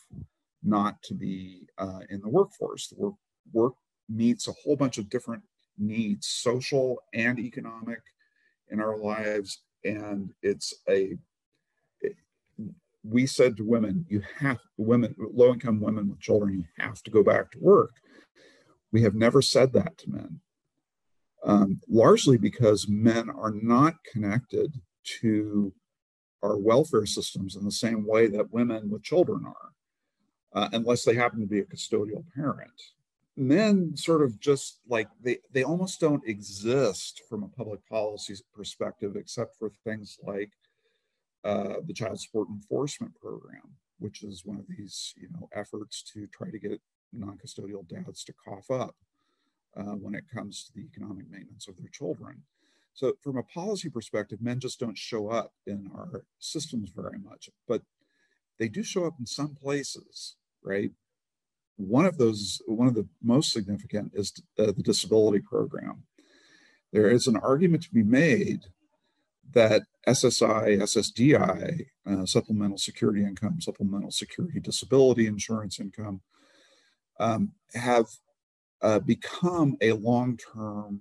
not 0.63 1.03
to 1.03 1.15
be 1.15 1.67
uh, 1.79 2.01
in 2.11 2.21
the 2.21 2.29
workforce. 2.29 2.89
The 2.89 2.97
work, 2.97 3.15
work 3.53 3.73
meets 4.09 4.49
a 4.49 4.53
whole 4.53 4.77
bunch 4.77 4.99
of 4.99 5.09
different 5.09 5.43
needs, 5.79 6.27
social 6.29 7.03
and 7.15 7.39
economic, 7.39 8.01
in 8.71 8.81
our 8.81 8.97
lives. 8.97 9.63
And 9.85 10.31
it's 10.43 10.75
a, 10.89 11.17
it, 12.01 12.17
we 13.05 13.27
said 13.27 13.57
to 13.57 13.65
women, 13.65 14.07
you 14.09 14.23
have 14.39 14.59
women, 14.77 15.15
low 15.19 15.53
income 15.53 15.81
women 15.81 16.09
with 16.09 16.21
children, 16.21 16.59
you 16.59 16.65
have 16.85 17.03
to 17.03 17.11
go 17.11 17.23
back 17.23 17.51
to 17.53 17.59
work. 17.59 17.93
We 18.93 19.03
have 19.03 19.15
never 19.15 19.43
said 19.43 19.73
that 19.73 19.99
to 19.99 20.11
men, 20.11 20.41
um, 21.45 21.81
largely 21.89 22.37
because 22.37 22.89
men 22.89 23.31
are 23.31 23.53
not 23.53 23.95
connected 24.11 24.81
to 25.21 25.73
our 26.43 26.59
welfare 26.59 27.07
systems 27.07 27.57
in 27.57 27.65
the 27.65 27.71
same 27.71 28.07
way 28.07 28.27
that 28.27 28.53
women 28.53 28.91
with 28.91 29.03
children 29.03 29.45
are, 29.47 29.73
uh, 30.55 30.69
unless 30.73 31.05
they 31.05 31.15
happen 31.15 31.41
to 31.41 31.47
be 31.47 31.61
a 31.61 31.65
custodial 31.65 32.25
parent. 32.35 32.81
Men 33.37 33.97
sort 33.97 34.23
of 34.23 34.39
just 34.39 34.81
like 34.87 35.09
they, 35.23 35.39
they 35.53 35.63
almost 35.63 36.01
don't 36.01 36.27
exist 36.29 37.23
from 37.29 37.43
a 37.43 37.49
public 37.49 37.87
policy 37.89 38.35
perspective, 38.55 39.17
except 39.17 39.57
for 39.57 39.71
things 39.85 40.19
like 40.23 40.51
uh, 41.45 41.77
the 41.87 41.95
child 41.95 42.21
support 42.21 42.49
enforcement 42.49 43.15
program, 43.15 43.77
which 43.99 44.23
is 44.23 44.43
one 44.45 44.59
of 44.59 44.67
these 44.69 45.15
you 45.17 45.29
know 45.33 45.49
efforts 45.55 46.03
to 46.13 46.27
try 46.27 46.51
to 46.51 46.59
get 46.59 46.81
non-custodial 47.13 47.89
dads 47.89 48.23
to 48.25 48.33
cough 48.33 48.71
up 48.71 48.97
uh, 49.77 49.95
when 49.95 50.15
it 50.15 50.25
comes 50.33 50.65
to 50.65 50.73
the 50.75 50.87
economic 50.87 51.31
maintenance 51.31 51.69
of 51.69 51.77
their 51.79 51.91
children. 51.91 52.43
So 52.95 53.15
from 53.23 53.39
a 53.39 53.43
policy 53.43 53.89
perspective, 53.89 54.43
men 54.43 54.61
just 54.61 54.79
don't 54.79 54.99
show 54.99 55.29
up 55.29 55.53
in 55.67 55.91
our 55.95 56.25
systems 56.39 56.91
very 56.95 57.19
much, 57.19 57.49
but 57.67 57.83
they 58.59 58.69
do 58.69 58.83
show 58.83 59.07
up 59.07 59.15
in 59.19 59.27
some 59.27 59.55
places, 59.55 60.37
right? 60.63 60.93
One 61.77 62.05
of 62.05 62.19
those, 62.19 62.61
one 62.67 62.89
of 62.89 62.95
the 62.95 63.09
most 63.23 63.53
significant 63.53 64.13
is 64.15 64.33
uh, 64.59 64.67
the 64.67 64.83
disability 64.83 65.41
program. 65.41 66.05
There 66.93 67.11
is 67.11 67.27
an 67.27 67.37
argument 67.37 67.83
to 67.85 67.91
be 67.91 68.03
made 68.03 68.65
that 69.53 69.83
SSI, 70.07 70.79
SSDI, 70.81 71.87
uh, 72.07 72.27
supplemental 72.27 72.79
security 72.79 73.23
income, 73.23 73.61
supplemental 73.61 74.11
security 74.11 74.61
disability 74.61 75.27
insurance 75.27 75.79
income, 75.81 76.21
um, 77.21 77.53
have 77.75 78.07
uh, 78.83 78.99
become 78.99 79.77
a 79.81 79.93
long 79.93 80.39
term 80.55 81.01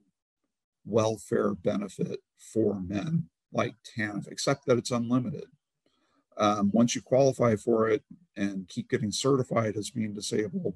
welfare 0.86 1.53
benefit 1.53 2.19
for 2.53 2.79
men 2.79 3.29
like 3.51 3.75
TANF, 3.97 4.27
except 4.27 4.65
that 4.65 4.77
it's 4.77 4.91
unlimited. 4.91 5.45
Um, 6.41 6.71
once 6.73 6.95
you 6.95 7.04
qualify 7.04 7.56
for 7.56 7.88
it 7.88 8.04
and 8.36 8.67
keep 8.67 8.89
getting 8.89 9.12
certified 9.12 9.75
as 9.77 9.91
being 9.91 10.12
disabled, 10.12 10.73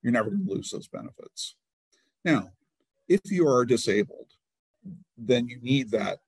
you're 0.00 0.10
never 0.10 0.30
going 0.30 0.46
to 0.46 0.54
lose 0.54 0.70
those 0.70 0.88
benefits. 0.88 1.54
Now, 2.24 2.48
if 3.08 3.20
you 3.26 3.46
are 3.46 3.66
disabled, 3.66 4.28
then 5.18 5.48
you 5.48 5.58
need 5.60 5.90
that 5.90 6.20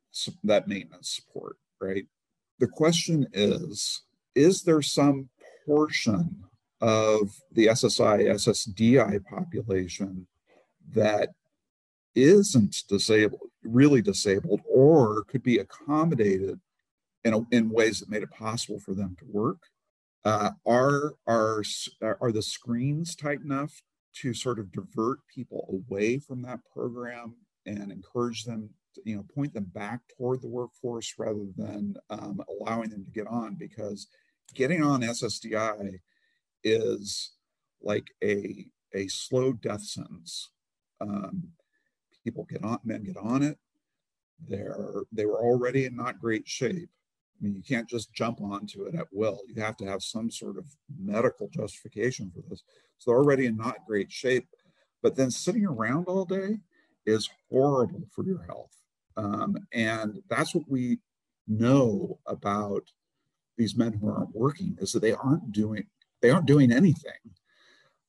that 0.45 0.69
maintenance 0.69 1.11
support, 1.11 1.57
right? 1.81 2.05
The 2.59 2.69
question 2.69 3.27
is, 3.33 4.03
is 4.35 4.63
there 4.63 4.83
some 4.83 5.31
portion 5.65 6.45
of 6.83 7.35
the 7.53 7.69
SSI, 7.69 8.27
SSDI 8.27 9.25
population 9.25 10.27
that 10.93 11.31
isn't 12.15 12.85
disabled, 12.87 13.51
really 13.63 14.03
disabled, 14.03 14.61
or 14.71 15.25
could 15.25 15.43
be 15.43 15.59
accommodated 15.59 16.61
in, 17.25 17.35
a, 17.35 17.41
in 17.51 17.71
ways 17.71 18.01
that 18.01 18.11
made 18.11 18.23
it 18.23 18.31
possible 18.31 18.79
for 18.79 18.95
them 18.95 19.17
to 19.19 19.25
work? 19.29 19.63
Uh, 20.25 20.51
are, 20.67 21.15
are, 21.27 21.63
are 22.21 22.33
the 22.33 22.43
screens 22.43 23.15
tight 23.15 23.41
enough 23.41 23.83
to 24.15 24.33
sort 24.33 24.59
of 24.59 24.73
divert 24.73 25.19
people 25.33 25.69
away 25.69 26.19
from 26.19 26.43
that 26.43 26.61
program 26.73 27.35
and 27.67 27.91
encourage 27.91 28.45
them 28.45 28.71
to, 28.95 29.03
you 29.05 29.17
know, 29.17 29.25
point 29.35 29.53
them 29.53 29.71
back 29.75 30.01
toward 30.17 30.41
the 30.41 30.49
workforce 30.49 31.15
rather 31.19 31.47
than 31.57 31.95
um, 32.11 32.41
allowing 32.49 32.91
them 32.91 33.05
to 33.05 33.11
get 33.11 33.27
on 33.27 33.57
because 33.57 34.07
getting 34.55 34.83
on 34.83 35.01
SSDI 35.03 35.99
is 36.63 37.33
like 37.83 38.07
a, 38.23 38.67
a 38.95 39.09
slow 39.09 39.53
death 39.53 39.83
sentence. 39.83 40.51
Um, 41.01 41.49
people 42.23 42.47
get 42.49 42.65
on, 42.65 42.79
men 42.85 43.03
get 43.03 43.17
on 43.17 43.43
it. 43.43 43.59
They're, 44.47 45.03
they 45.13 45.27
were 45.27 45.43
already 45.43 45.85
in 45.85 45.97
not 45.97 46.21
great 46.21 46.47
shape. 46.47 46.89
I 47.41 47.45
mean, 47.45 47.55
you 47.55 47.63
can't 47.63 47.89
just 47.89 48.13
jump 48.13 48.41
onto 48.41 48.85
it 48.85 48.95
at 48.95 49.07
will. 49.13 49.41
You 49.49 49.61
have 49.63 49.77
to 49.79 49.87
have 49.87 50.03
some 50.03 50.31
sort 50.31 50.57
of 50.57 50.65
medical 50.99 51.49
justification 51.49 52.31
for 52.35 52.43
this. 52.49 52.63
So 52.99 53.11
they're 53.11 53.19
already 53.19 53.47
in 53.47 53.57
not 53.57 53.87
great 53.87 54.11
shape. 54.11 54.47
But 55.03 55.17
then 55.17 55.31
sitting 55.31 55.67
around 55.67 56.07
all 56.07 56.25
day 56.25 56.59
is 57.07 57.29
horrible 57.51 58.03
for 58.11 58.25
your 58.25 58.43
health. 58.45 58.75
Um, 59.17 59.57
and 59.73 60.23
that's 60.29 60.55
what 60.55 60.65
we 60.69 60.99
know 61.47 62.19
about 62.27 62.83
these 63.57 63.77
men 63.77 63.93
who 63.93 64.11
aren't 64.11 64.35
working 64.35 64.77
is 64.81 64.93
that 64.93 65.01
they 65.01 65.13
aren't 65.13 65.53
doing 65.53 65.85
they 66.21 66.31
aren't 66.31 66.47
doing 66.47 66.73
anything 66.73 67.13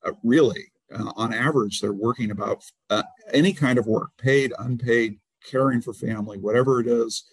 uh, 0.05 0.11
really. 0.23 0.71
Uh, 0.93 1.11
on 1.15 1.33
average, 1.33 1.81
they're 1.81 1.91
working 1.91 2.31
about 2.31 2.63
uh, 2.89 3.03
any 3.33 3.51
kind 3.51 3.77
of 3.77 3.87
work, 3.87 4.09
paid, 4.17 4.53
unpaid, 4.59 5.19
caring 5.43 5.81
for 5.81 5.93
family, 5.93 6.37
whatever 6.37 6.79
it 6.79 6.87
is. 6.87 7.25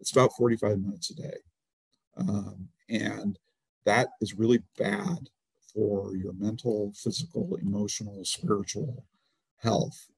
It's 0.00 0.12
about 0.12 0.32
45 0.36 0.78
minutes 0.78 1.10
a 1.10 1.14
day. 1.14 1.36
Um, 2.16 2.68
and 2.88 3.38
that 3.84 4.08
is 4.20 4.34
really 4.34 4.62
bad 4.78 5.30
for 5.72 6.16
your 6.16 6.32
mental, 6.34 6.92
physical, 6.96 7.56
emotional, 7.60 8.24
spiritual 8.24 9.04
health. 9.58 10.08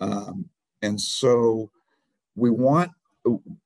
Um, 0.00 0.48
and 0.82 1.00
so 1.00 1.70
we 2.36 2.50
want 2.50 2.92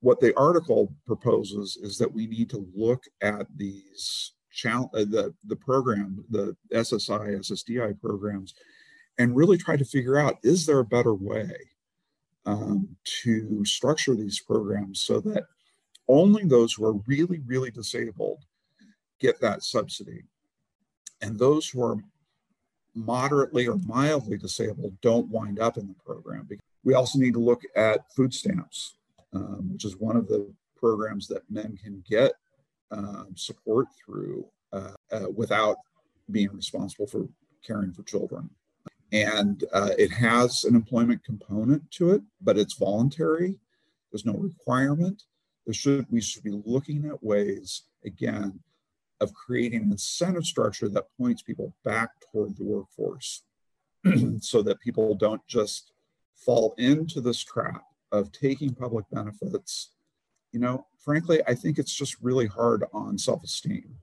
what 0.01 0.21
the 0.21 0.37
article 0.37 0.93
proposes 1.07 1.77
is 1.77 1.99
that 1.99 2.13
we 2.13 2.27
need 2.27 2.51
to 2.51 2.67
look 2.75 3.05
at 3.21 3.47
these 3.57 4.33
challenge 4.51 4.91
uh, 4.95 4.99
the 5.01 5.33
the 5.47 5.57
program 5.57 6.25
the 6.31 6.55
ssi 6.75 7.39
ssdi 7.39 8.01
programs 8.01 8.55
and 9.19 9.35
really 9.37 9.57
try 9.57 9.77
to 9.77 9.85
figure 9.85 10.19
out 10.19 10.37
is 10.43 10.67
there 10.67 10.81
a 10.81 10.85
better 10.85 11.15
way 11.15 11.53
um, 12.47 12.89
to 13.23 13.65
structure 13.65 14.15
these 14.15 14.41
programs 14.41 15.03
so 15.03 15.21
that 15.21 15.45
only 16.09 16.45
those 16.45 16.75
who 16.75 16.85
are 16.85 16.95
really 17.07 17.41
really 17.47 17.71
disabled 17.71 18.45
get 19.21 19.41
that 19.41 19.63
subsidy 19.63 20.25
and 21.21 21.39
those 21.39 21.69
who 21.69 21.83
are 21.83 21.97
moderately 22.95 23.67
or 23.67 23.79
mildly 23.87 24.37
disabled 24.37 24.95
don't 25.01 25.29
wind 25.29 25.59
up 25.59 25.79
in 25.79 25.87
the 25.87 25.95
program 26.05 26.47
we 26.85 26.95
also 26.95 27.19
need 27.19 27.33
to 27.33 27.41
look 27.41 27.63
at 27.77 28.13
food 28.13 28.35
stamps 28.35 28.97
um, 29.33 29.71
which 29.73 29.85
is 29.85 29.97
one 29.97 30.17
of 30.17 30.29
the 30.29 30.53
programs 30.77 31.29
that 31.29 31.49
men 31.49 31.79
can 31.83 32.03
get 32.09 32.33
um, 32.91 33.29
support 33.37 33.87
through 34.05 34.45
uh, 34.73 34.93
uh, 35.11 35.27
without 35.35 35.77
being 36.31 36.51
responsible 36.53 37.07
for 37.07 37.29
caring 37.65 37.93
for 37.93 38.03
children. 38.03 38.51
And 39.13 39.63
uh, 39.73 39.91
it 39.99 40.11
has 40.11 40.65
an 40.65 40.75
employment 40.75 41.23
component 41.23 41.91
to 41.93 42.13
it, 42.13 42.23
but 42.41 42.59
it's 42.59 42.75
voluntary. 42.75 43.59
There's 44.11 44.25
no 44.25 44.35
requirement. 44.35 45.25
There 45.67 45.75
should 45.75 46.07
we 46.11 46.21
should 46.21 46.43
be 46.43 46.63
looking 46.65 47.07
at 47.07 47.23
ways 47.23 47.83
again 48.05 48.61
of 49.21 49.35
creating 49.35 49.83
an 49.83 49.93
incentive 49.93 50.45
structure 50.45 50.89
that 50.89 51.17
points 51.17 51.43
people 51.43 51.75
back 51.85 52.11
toward 52.33 52.57
the 52.57 52.65
workforce, 52.65 53.43
so 54.41 54.63
that 54.63 54.81
people 54.81 55.15
don't 55.15 55.47
just 55.47 55.93
fall 56.35 56.75
into 56.79 57.21
this 57.21 57.39
trap 57.41 57.85
of 58.11 58.33
taking 58.33 58.75
public 58.75 59.05
benefits 59.13 59.91
you 60.53 60.61
know, 60.61 60.87
frankly, 60.99 61.41
I 61.47 61.55
think 61.55 61.79
it's 61.79 61.95
just 61.95 62.17
really 62.21 62.47
hard 62.47 62.85
on 62.93 63.19
self-esteem. 63.19 63.97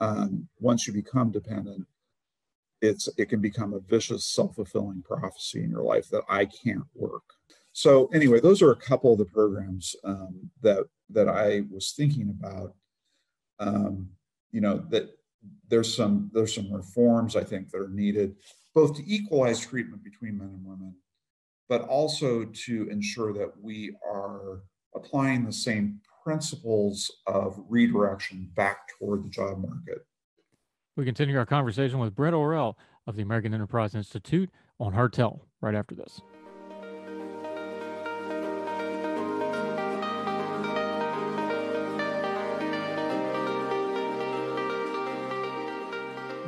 Um, 0.00 0.48
once 0.60 0.86
you 0.86 0.92
become 0.92 1.32
dependent, 1.32 1.86
it's 2.82 3.08
it 3.16 3.26
can 3.28 3.40
become 3.40 3.72
a 3.72 3.80
vicious 3.80 4.24
self-fulfilling 4.24 5.02
prophecy 5.02 5.62
in 5.62 5.70
your 5.70 5.82
life 5.82 6.08
that 6.10 6.22
I 6.28 6.44
can't 6.44 6.84
work. 6.94 7.24
So 7.72 8.06
anyway, 8.14 8.40
those 8.40 8.62
are 8.62 8.70
a 8.70 8.76
couple 8.76 9.12
of 9.12 9.18
the 9.18 9.24
programs 9.24 9.94
um, 10.04 10.50
that 10.62 10.84
that 11.10 11.28
I 11.28 11.62
was 11.70 11.92
thinking 11.96 12.34
about. 12.38 12.74
Um, 13.58 14.10
you 14.50 14.60
know 14.60 14.84
that 14.90 15.10
there's 15.68 15.94
some 15.94 16.30
there's 16.32 16.54
some 16.54 16.72
reforms 16.72 17.36
I 17.36 17.44
think 17.44 17.70
that 17.70 17.80
are 17.80 17.88
needed, 17.88 18.36
both 18.74 18.96
to 18.96 19.02
equalize 19.06 19.60
treatment 19.60 20.02
between 20.04 20.38
men 20.38 20.48
and 20.48 20.64
women, 20.64 20.94
but 21.68 21.82
also 21.82 22.44
to 22.44 22.88
ensure 22.90 23.32
that 23.32 23.52
we 23.60 23.94
are 24.06 24.62
applying 24.94 25.44
the 25.44 25.52
same 25.52 26.00
principles 26.24 27.10
of 27.26 27.62
redirection 27.68 28.50
back 28.56 28.88
toward 28.98 29.24
the 29.24 29.28
job 29.28 29.58
market. 29.58 30.04
We 30.96 31.04
continue 31.04 31.36
our 31.36 31.44
conversation 31.44 31.98
with 31.98 32.14
Brett 32.14 32.32
Orrell 32.32 32.74
of 33.06 33.16
the 33.16 33.22
American 33.22 33.52
Enterprise 33.52 33.94
Institute 33.94 34.50
on 34.80 34.94
Heard 34.94 35.12
Tell 35.12 35.42
right 35.60 35.74
after 35.74 35.94
this. 35.94 36.22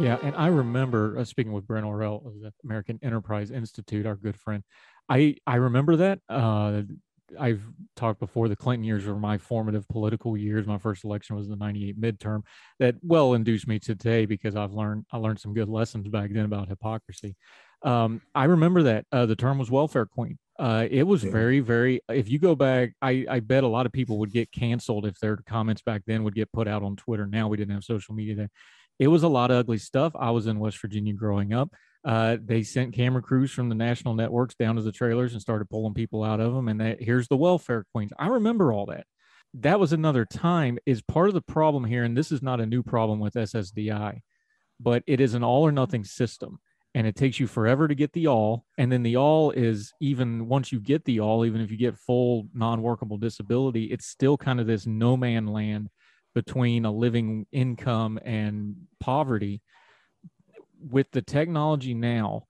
Yeah, 0.01 0.17
and 0.23 0.35
I 0.37 0.47
remember 0.47 1.19
uh, 1.19 1.25
speaking 1.25 1.53
with 1.53 1.67
Brent 1.67 1.85
Orrell 1.85 2.25
of 2.25 2.41
the 2.41 2.53
American 2.65 2.99
Enterprise 3.03 3.51
Institute, 3.51 4.07
our 4.07 4.15
good 4.15 4.37
friend. 4.37 4.63
I 5.11 5.37
I 5.47 5.57
remember 5.57 5.97
that 5.97 6.21
uh, 6.29 6.83
I've 7.39 7.63
talked 7.97 8.21
before. 8.21 8.49
The 8.49 8.57
Clinton 8.57 8.85
years 8.85 9.05
were 9.07 9.19
my 9.19 9.39
formative 9.39 9.87
political 9.89 10.37
years. 10.37 10.67
My 10.67 10.79
first 10.79 11.05
election 11.05 11.37
was 11.37 11.49
the 11.49 11.57
'98 11.57 12.01
midterm. 12.01 12.43
That 12.79 12.97
well 13.03 13.35
induced 13.35 13.67
me 13.67 13.79
to 13.81 13.95
today 13.95 14.27
because 14.27 14.57
I've 14.57 14.73
learned 14.73 15.07
I 15.13 15.19
learned 15.19 15.41
some 15.41 15.55
good 15.55 15.69
lessons 15.69 16.09
back 16.09 16.31
then 16.31 16.45
about 16.45 16.69
hypocrisy. 16.69 17.37
Um, 17.83 18.23
I 18.35 18.45
remember 18.45 18.85
that 18.85 19.07
uh, 19.13 19.27
the 19.27 19.37
term 19.37 19.59
was 19.59 19.71
welfare 19.71 20.07
queen. 20.07 20.39
Uh, 20.59 20.87
it 20.91 21.05
was 21.05 21.23
very, 21.23 21.61
very. 21.61 22.01
If 22.09 22.29
you 22.29 22.41
go 22.41 22.57
back, 22.57 22.95
I, 23.01 23.25
I 23.31 23.39
bet 23.39 23.63
a 23.63 23.69
lot 23.69 23.87
of 23.87 23.93
people 23.93 24.19
would 24.19 24.33
get 24.33 24.51
canceled 24.51 25.07
if 25.07 25.19
their 25.21 25.37
comments 25.37 25.83
back 25.83 26.03
then 26.07 26.25
would 26.25 26.35
get 26.35 26.51
put 26.53 26.67
out 26.67 26.83
on 26.83 26.97
Twitter. 26.97 27.27
Now 27.27 27.47
we 27.47 27.57
didn't 27.57 27.75
have 27.75 27.85
social 27.85 28.15
media 28.15 28.35
then. 28.35 28.51
It 28.99 29.07
was 29.07 29.23
a 29.23 29.29
lot 29.29 29.53
of 29.53 29.59
ugly 29.59 29.79
stuff. 29.79 30.13
I 30.19 30.33
was 30.33 30.49
in 30.49 30.59
West 30.59 30.81
Virginia 30.81 31.13
growing 31.13 31.53
up. 31.53 31.73
Uh, 32.05 32.37
they 32.43 32.63
sent 32.63 32.95
camera 32.95 33.21
crews 33.21 33.51
from 33.51 33.69
the 33.69 33.75
national 33.75 34.15
networks 34.15 34.55
down 34.55 34.77
to 34.77 34.83
the 34.83 34.93
trailers 34.93 35.33
and 35.33 35.43
started 35.43 35.69
pulling 35.69 35.95
people 35.95 36.23
out 36.23 36.41
of 36.41 36.55
them. 36.55 36.69
And 36.69 36.81
that 36.81 37.03
here's 37.03 37.29
the 37.29 37.37
welfare 37.37 37.85
queens. 37.93 38.13
I 38.19 38.29
remember 38.29 38.73
all 38.73 38.87
that. 38.87 39.07
That 39.55 39.81
was 39.81 39.93
another 39.93 40.25
time. 40.25 40.79
Is 40.87 41.03
part 41.03 41.29
of 41.29 41.35
the 41.35 41.41
problem 41.41 41.85
here, 41.85 42.05
and 42.05 42.17
this 42.17 42.31
is 42.31 42.43
not 42.43 42.61
a 42.61 42.67
new 42.67 42.83
problem 42.83 43.19
with 43.19 43.35
SSDI, 43.35 44.21
but 44.79 45.03
it 45.07 45.21
is 45.21 45.35
an 45.35 45.43
all 45.43 45.63
or 45.63 45.73
nothing 45.73 46.05
system 46.05 46.61
and 46.95 47.07
it 47.07 47.15
takes 47.15 47.39
you 47.39 47.47
forever 47.47 47.87
to 47.87 47.95
get 47.95 48.13
the 48.13 48.27
all 48.27 48.65
and 48.77 48.91
then 48.91 49.03
the 49.03 49.17
all 49.17 49.51
is 49.51 49.93
even 50.01 50.49
once 50.49 50.73
you 50.73 50.81
get 50.81 51.05
the 51.05 51.21
all 51.21 51.45
even 51.45 51.61
if 51.61 51.71
you 51.71 51.77
get 51.77 51.97
full 51.97 52.49
non-workable 52.55 53.19
disability 53.19 53.85
it's 53.85 54.07
still 54.07 54.37
kind 54.37 54.61
of 54.61 54.67
this 54.67 54.87
no 54.87 55.17
man 55.17 55.47
land 55.47 55.89
between 56.35 56.85
a 56.85 56.91
living 56.91 57.47
income 57.53 58.19
and 58.25 58.75
poverty 59.01 59.61
with 60.81 61.11
the 61.13 61.23
technology 61.23 61.95
now 61.95 62.45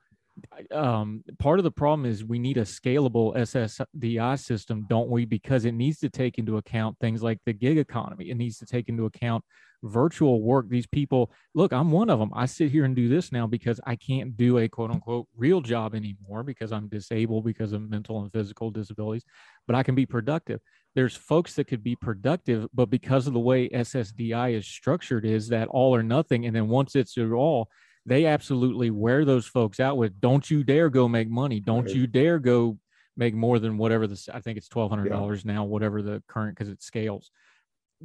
um, 0.73 1.25
part 1.39 1.59
of 1.59 1.65
the 1.65 1.71
problem 1.71 2.07
is 2.07 2.25
we 2.25 2.39
need 2.39 2.59
a 2.59 2.63
scalable 2.63 3.37
SSDI 3.37 4.39
system, 4.39 4.87
don't 4.89 5.09
we? 5.09 5.25
Because 5.25 5.65
it 5.65 5.73
needs 5.73 5.99
to 6.01 6.09
take 6.09 6.39
into 6.39 6.57
account 6.57 6.97
things 7.01 7.23
like 7.23 7.39
the 7.45 7.53
gig 7.53 7.79
economy. 7.79 8.31
It 8.31 8.37
needs 8.37 8.59
to 8.59 8.67
take 8.67 8.89
into 8.89 9.07
account 9.07 9.45
virtual 9.83 10.43
work. 10.43 10.69
These 10.69 10.87
people, 10.87 11.31
look, 11.55 11.73
I'm 11.73 11.91
one 11.91 12.11
of 12.11 12.19
them. 12.19 12.31
I 12.35 12.47
sit 12.47 12.71
here 12.71 12.85
and 12.85 12.97
do 12.97 13.09
this 13.09 13.31
now 13.31 13.47
because 13.47 13.81
I 13.87 13.97
can't 13.97 14.37
do 14.37 14.59
a 14.59 14.69
quote 14.69 14.91
unquote 14.91 15.27
real 15.37 15.61
job 15.61 15.95
anymore 15.95 16.43
because 16.43 16.73
I'm 16.73 16.89
disabled 16.89 17.45
because 17.45 17.73
of 17.73 17.89
mental 17.89 18.21
and 18.21 18.33
physical 18.33 18.71
disabilities, 18.71 19.25
but 19.67 19.77
I 19.77 19.83
can 19.83 19.95
be 19.95 20.07
productive. 20.07 20.61
There's 20.95 21.15
folks 21.15 21.55
that 21.55 21.69
could 21.69 21.85
be 21.85 21.95
productive, 21.95 22.67
but 22.75 22.91
because 22.91 23.27
of 23.27 23.35
the 23.35 23.39
way 23.39 23.69
SSDI 23.69 24.57
is 24.57 24.67
structured, 24.67 25.25
is 25.25 25.49
that 25.49 25.69
all 25.69 25.95
or 25.95 26.03
nothing. 26.03 26.47
And 26.47 26.57
then 26.57 26.69
once 26.69 26.97
it's 26.97 27.17
all, 27.17 27.69
they 28.09 28.27
absolutely 28.27 28.91
wear 28.91 29.25
those 29.25 29.47
folks 29.47 29.79
out 29.81 29.97
with 29.97 30.21
don't 30.21 30.51
you 30.51 30.65
dare 30.65 30.91
go 30.91 31.09
make 31.09 31.29
money. 31.29 31.61
Don't 31.61 31.87
Right. 31.87 31.95
you 31.95 32.07
dare 32.07 32.39
go 32.39 32.79
make 33.17 33.35
more 33.35 33.59
than 33.59 33.77
whatever 33.79 34.07
the 34.07 34.31
i 34.33 34.41
think 34.41 34.57
it's 34.57 34.69
$1200 34.69 35.45
now 35.45 35.65
whatever 35.65 36.03
the 36.03 36.23
current 36.29 36.57
because 36.57 36.69
it 36.73 36.83
scales. 36.83 37.31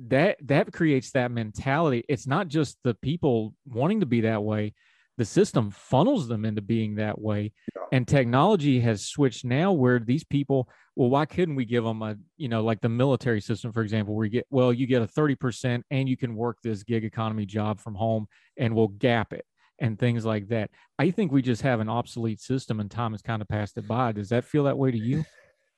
That 0.08 0.38
that 0.48 0.74
creates 0.74 1.12
that 1.12 1.30
mentality. 1.32 2.04
It's 2.10 2.26
not 2.26 2.48
just 2.48 2.78
the 2.84 2.96
people 2.96 3.54
wanting 3.68 4.00
to 4.00 4.08
be 4.08 4.22
that 4.22 4.44
way. 4.44 4.74
The 5.18 5.26
system 5.26 5.70
funnels 5.70 6.28
them 6.28 6.44
into 6.46 6.62
being 6.64 6.96
that 6.96 7.22
way. 7.22 7.52
Yeah. 7.76 7.84
and 7.92 8.08
technology 8.08 8.80
has 8.80 9.06
switched 9.06 9.46
now 9.46 9.72
where 9.72 10.00
these 10.00 10.24
people 10.24 10.68
well 10.96 11.12
why 11.12 11.26
couldn't 11.28 11.54
we 11.56 11.66
give 11.66 11.84
them 11.84 12.02
a 12.02 12.16
you 12.38 12.48
know 12.50 12.64
like 12.64 12.82
the 12.82 12.90
military 12.90 13.40
system 13.42 13.72
for 13.72 13.84
example 13.84 14.16
where 14.16 14.26
you 14.26 14.32
get 14.32 14.48
well 14.50 14.74
you 14.74 14.88
get 14.88 15.04
a 15.04 15.08
30% 15.08 15.84
and 15.92 16.10
you 16.10 16.18
can 16.18 16.36
work 16.36 16.58
this 16.64 16.82
gig 16.82 17.04
economy 17.06 17.46
job 17.46 17.80
from 17.80 17.94
home 17.94 18.26
and 18.58 18.74
we'll 18.76 18.88
gap 18.88 19.32
it 19.34 19.46
and 19.80 19.98
things 20.00 20.26
like 20.26 20.48
that. 20.50 20.70
I 21.00 21.12
think 21.12 21.32
we 21.32 21.42
just 21.42 21.62
have 21.62 21.80
an 21.80 21.90
obsolete 21.90 22.40
system 22.40 22.80
and 22.80 22.90
time 22.90 23.12
has 23.12 23.22
kind 23.22 23.42
of 23.42 23.48
passed 23.48 23.78
it 23.78 23.88
by. 23.88 24.12
Does 24.12 24.30
that 24.30 24.46
feel 24.46 24.64
that 24.66 24.78
way 24.78 24.92
to 24.92 24.98
you? 24.98 25.24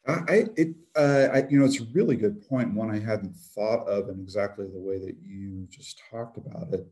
I- 0.08 0.46
it, 0.56 0.76
uh, 0.96 1.30
I, 1.34 1.48
you 1.50 1.60
know, 1.60 1.66
it's 1.66 1.82
a 1.82 1.88
really 1.94 2.16
good 2.16 2.48
point. 2.48 2.74
One 2.74 2.92
I 2.92 3.00
hadn't 3.00 3.36
thought 3.36 3.88
of 3.88 4.10
in 4.10 4.20
exactly 4.20 4.68
the 4.68 4.80
way 4.80 5.00
that 5.00 5.16
you 5.24 5.68
just 5.70 6.00
talked 6.12 6.38
about 6.38 6.74
it. 6.74 6.88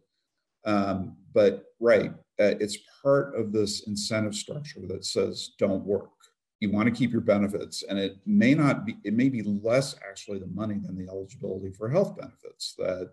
Um, 0.66 1.18
but 1.34 1.66
right, 1.80 2.12
uh, 2.40 2.56
it's 2.60 2.78
part 3.02 3.36
of 3.36 3.52
this 3.52 3.86
incentive 3.88 4.34
structure 4.34 4.82
that 4.88 5.06
says 5.06 5.52
don't 5.60 5.86
work. 5.86 6.10
You 6.60 6.72
want 6.72 6.88
to 6.88 6.96
keep 6.96 7.12
your 7.12 7.22
benefits, 7.22 7.84
and 7.84 8.00
it 8.00 8.18
may 8.26 8.56
not 8.56 8.86
be. 8.86 8.96
It 9.04 9.14
may 9.14 9.28
be 9.28 9.44
less 9.44 9.96
actually 10.08 10.40
the 10.40 10.48
money 10.48 10.80
than 10.82 10.96
the 10.96 11.12
eligibility 11.12 11.72
for 11.72 11.90
health 11.90 12.16
benefits 12.18 12.74
that 12.78 13.12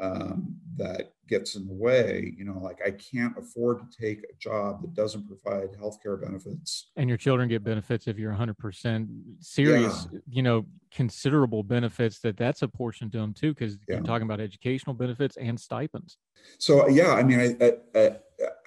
um, 0.00 0.56
that 0.76 1.12
gets 1.28 1.56
in 1.56 1.66
the 1.66 1.72
way. 1.72 2.32
You 2.36 2.44
know, 2.44 2.58
like 2.58 2.78
I 2.84 2.92
can't 2.92 3.36
afford 3.36 3.80
to 3.80 4.00
take 4.00 4.20
a 4.20 4.36
job 4.38 4.80
that 4.82 4.94
doesn't 4.94 5.26
provide 5.26 5.72
healthcare 5.72 6.20
benefits 6.20 6.90
And 6.96 7.08
your 7.08 7.18
children 7.18 7.48
get 7.48 7.64
benefits 7.64 8.06
if 8.06 8.18
you're 8.18 8.32
100% 8.32 9.08
serious, 9.40 10.06
you 10.28 10.42
know, 10.42 10.66
considerable 10.90 11.62
benefits 11.62 12.20
that 12.20 12.36
that's 12.36 12.62
a 12.62 12.68
portion 12.68 13.10
to 13.10 13.18
them 13.18 13.34
too, 13.34 13.52
because 13.54 13.74
Yeah. 13.88 13.96
you're 13.96 14.04
talking 14.04 14.26
about 14.26 14.40
educational 14.40 14.94
benefits 14.94 15.36
and 15.36 15.58
stipends. 15.58 16.18
So 16.58 16.88
yeah, 16.88 17.12
I 17.14 17.22
mean, 17.24 17.40
I 17.40 17.56
I, 17.64 18.00
I, 18.00 18.16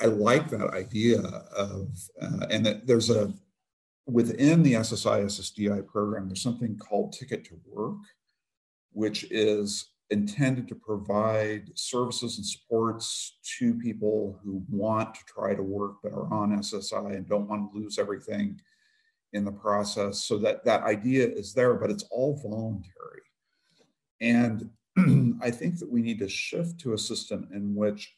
I 0.02 0.06
like 0.08 0.50
that 0.50 0.70
idea 0.74 1.22
of, 1.22 1.88
uh, 2.22 2.48
and 2.50 2.66
that 2.66 2.88
there's 2.88 3.10
a 3.10 3.34
within 4.08 4.64
the 4.64 4.74
SSI 4.74 5.24
SSDI 5.24 5.88
program, 5.88 6.28
there's 6.28 6.42
something 6.42 6.78
called 6.78 7.14
Ticket 7.14 7.46
to 7.46 7.60
Work, 7.66 7.98
which 8.92 9.32
is 9.32 9.92
intended 10.12 10.68
to 10.68 10.76
provide 10.76 11.72
services 11.74 12.38
and 12.38 12.46
supports 12.46 13.40
to 13.58 13.74
people 13.76 14.38
who 14.44 14.64
want 14.70 15.16
to 15.16 15.22
try 15.26 15.56
to 15.56 15.64
work 15.64 15.96
but 16.04 16.12
are 16.12 16.32
on 16.32 16.58
SSI 16.58 17.16
and 17.16 17.28
don't 17.28 17.48
want 17.48 17.72
to 17.72 17.80
lose 17.80 17.98
everything 17.98 18.60
in 19.34 19.46
the 19.46 19.52
process. 19.52 20.24
So 20.24 20.38
that 20.40 20.66
that 20.66 20.84
idea 20.84 21.28
is 21.28 21.54
there, 21.54 21.76
but 21.76 21.90
it's 21.90 22.04
all 22.12 22.36
voluntary. 22.44 23.22
And 24.20 24.70
I 25.42 25.50
think 25.50 25.80
that 25.80 25.90
we 25.90 26.02
need 26.02 26.20
to 26.20 26.30
shift 26.30 26.80
to 26.82 26.94
a 26.94 26.98
system 26.98 27.48
in 27.54 27.74
which 27.74 28.14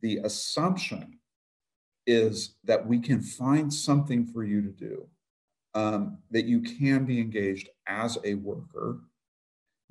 the 0.00 0.18
assumption 0.24 1.18
is 2.06 2.56
that 2.64 2.84
we 2.84 2.98
can 2.98 3.22
find 3.22 3.72
something 3.72 4.26
for 4.26 4.42
you 4.42 4.60
to 4.60 4.70
do, 4.70 5.06
um, 5.74 6.18
that 6.32 6.46
you 6.46 6.60
can 6.60 7.04
be 7.04 7.20
engaged 7.20 7.68
as 7.86 8.18
a 8.24 8.34
worker, 8.34 9.00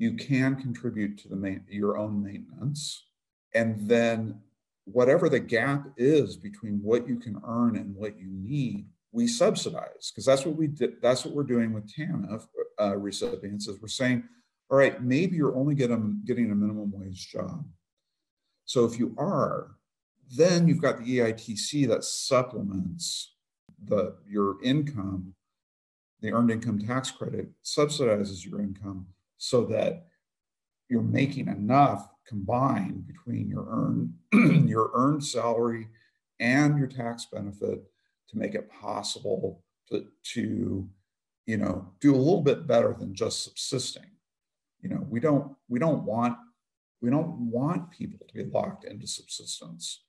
you 0.01 0.13
can 0.13 0.55
contribute 0.55 1.15
to 1.15 1.27
the 1.27 1.35
main, 1.35 1.63
your 1.69 1.95
own 1.95 2.23
maintenance, 2.23 3.05
and 3.53 3.87
then 3.87 4.39
whatever 4.85 5.29
the 5.29 5.39
gap 5.39 5.85
is 5.95 6.35
between 6.35 6.79
what 6.81 7.07
you 7.07 7.17
can 7.17 7.39
earn 7.45 7.75
and 7.75 7.95
what 7.95 8.17
you 8.17 8.25
need, 8.31 8.87
we 9.11 9.27
subsidize 9.27 10.09
because 10.09 10.25
that's 10.25 10.43
what 10.43 10.55
we 10.55 10.65
did. 10.65 10.99
That's 11.03 11.23
what 11.23 11.35
we're 11.35 11.43
doing 11.43 11.71
with 11.71 11.87
TANF 11.93 12.47
uh, 12.81 12.97
recipients 12.97 13.67
is 13.67 13.79
we're 13.79 13.89
saying, 13.89 14.23
all 14.71 14.77
right, 14.79 15.03
maybe 15.03 15.35
you're 15.35 15.55
only 15.55 15.75
getting 15.75 16.19
getting 16.25 16.49
a 16.49 16.55
minimum 16.55 16.91
wage 16.95 17.29
job. 17.29 17.63
So 18.65 18.85
if 18.85 18.97
you 18.97 19.13
are, 19.19 19.75
then 20.35 20.67
you've 20.67 20.81
got 20.81 20.97
the 20.97 21.19
EITC 21.19 21.87
that 21.89 22.03
supplements 22.03 23.35
the 23.85 24.15
your 24.27 24.63
income, 24.63 25.35
the 26.21 26.31
earned 26.31 26.49
income 26.49 26.79
tax 26.79 27.11
credit 27.11 27.49
subsidizes 27.63 28.43
your 28.43 28.61
income 28.61 29.05
so 29.41 29.65
that 29.65 30.05
you're 30.87 31.01
making 31.01 31.47
enough 31.47 32.07
combined 32.27 33.07
between 33.07 33.49
your 33.49 33.65
earned 33.71 34.13
your 34.69 34.91
earned 34.93 35.23
salary 35.23 35.87
and 36.39 36.77
your 36.77 36.87
tax 36.87 37.25
benefit 37.25 37.83
to 38.29 38.37
make 38.37 38.53
it 38.53 38.69
possible 38.69 39.63
to, 39.89 40.05
to 40.21 40.87
you 41.47 41.57
know 41.57 41.87
do 41.99 42.13
a 42.13 42.15
little 42.15 42.41
bit 42.41 42.67
better 42.67 42.95
than 42.97 43.15
just 43.15 43.43
subsisting. 43.43 44.05
You 44.81 44.89
know 44.89 45.07
we 45.09 45.19
don't 45.19 45.55
we 45.67 45.79
don't 45.79 46.03
want 46.03 46.37
we 47.01 47.09
don't 47.09 47.49
want 47.49 47.89
people 47.89 48.19
to 48.27 48.33
be 48.35 48.43
locked 48.43 48.85
into 48.85 49.07
subsistence 49.07 50.03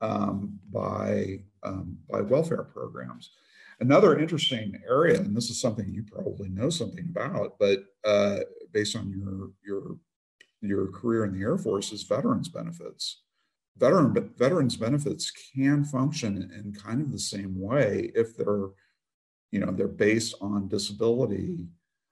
um, 0.00 0.58
by 0.72 1.40
um, 1.62 1.98
by 2.10 2.22
welfare 2.22 2.64
programs. 2.64 3.32
Another 3.80 4.18
interesting 4.18 4.80
area 4.88 5.18
and 5.18 5.36
this 5.36 5.50
is 5.50 5.60
something 5.60 5.92
you 5.92 6.04
probably 6.04 6.48
know 6.48 6.70
something 6.70 7.04
about 7.10 7.58
but 7.58 7.80
uh, 8.04 8.38
based 8.72 8.96
on 8.96 9.10
your 9.10 9.50
your 9.64 9.96
your 10.60 10.86
career 10.92 11.24
in 11.24 11.32
the 11.32 11.44
air 11.44 11.58
force 11.58 11.92
is 11.92 12.02
veterans 12.02 12.48
benefits. 12.48 13.22
Veteran 13.76 14.12
veterans 14.36 14.76
benefits 14.76 15.30
can 15.30 15.84
function 15.84 16.50
in 16.56 16.72
kind 16.72 17.00
of 17.00 17.10
the 17.10 17.18
same 17.18 17.60
way 17.60 18.12
if 18.14 18.36
they're 18.36 18.68
you 19.50 19.60
know 19.60 19.72
they're 19.72 19.88
based 19.88 20.34
on 20.40 20.68
disability 20.68 21.66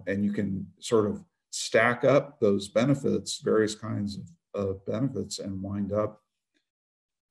and 0.07 0.25
you 0.25 0.33
can 0.33 0.67
sort 0.79 1.07
of 1.07 1.23
stack 1.51 2.05
up 2.05 2.41
those 2.41 2.69
benefits 2.69 3.41
various 3.43 3.75
kinds 3.75 4.17
of, 4.55 4.63
of 4.63 4.87
benefits 4.87 5.39
and 5.39 5.63
wind 5.63 5.93
up 5.93 6.23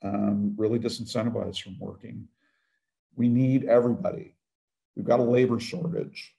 um, 0.04 0.54
really 0.58 0.80
disincentivized 0.80 1.62
from 1.62 1.78
working. 1.80 2.28
We 3.16 3.28
need 3.28 3.66
everybody. 3.66 4.36
We've 4.96 5.06
got 5.06 5.20
a 5.20 5.24
labor 5.24 5.60
shortage. 5.60 6.36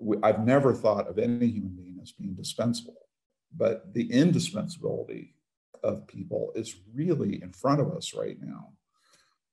We, 0.00 0.16
i've 0.22 0.44
never 0.46 0.72
thought 0.72 1.08
of 1.08 1.18
any 1.18 1.48
human 1.48 1.74
being 1.74 1.87
as 2.02 2.12
being 2.12 2.34
dispensable 2.34 3.08
but 3.56 3.92
the 3.94 4.10
indispensability 4.12 5.34
of 5.82 6.06
people 6.06 6.52
is 6.54 6.76
really 6.92 7.42
in 7.42 7.52
front 7.52 7.80
of 7.80 7.92
us 7.92 8.14
right 8.14 8.36
now 8.40 8.72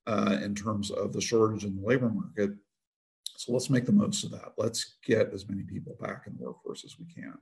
uh, 0.07 0.37
in 0.43 0.55
terms 0.55 0.91
of 0.91 1.13
the 1.13 1.21
shortage 1.21 1.63
in 1.63 1.75
the 1.75 1.87
labor 1.87 2.09
market. 2.09 2.51
So 3.37 3.53
let's 3.53 3.69
make 3.69 3.85
the 3.85 3.91
most 3.91 4.23
of 4.23 4.31
that. 4.31 4.53
Let's 4.57 4.95
get 5.05 5.33
as 5.33 5.47
many 5.47 5.63
people 5.63 5.95
back 5.99 6.23
in 6.27 6.35
the 6.35 6.43
workforce 6.43 6.83
as 6.85 6.97
we 6.99 7.05
can. 7.05 7.35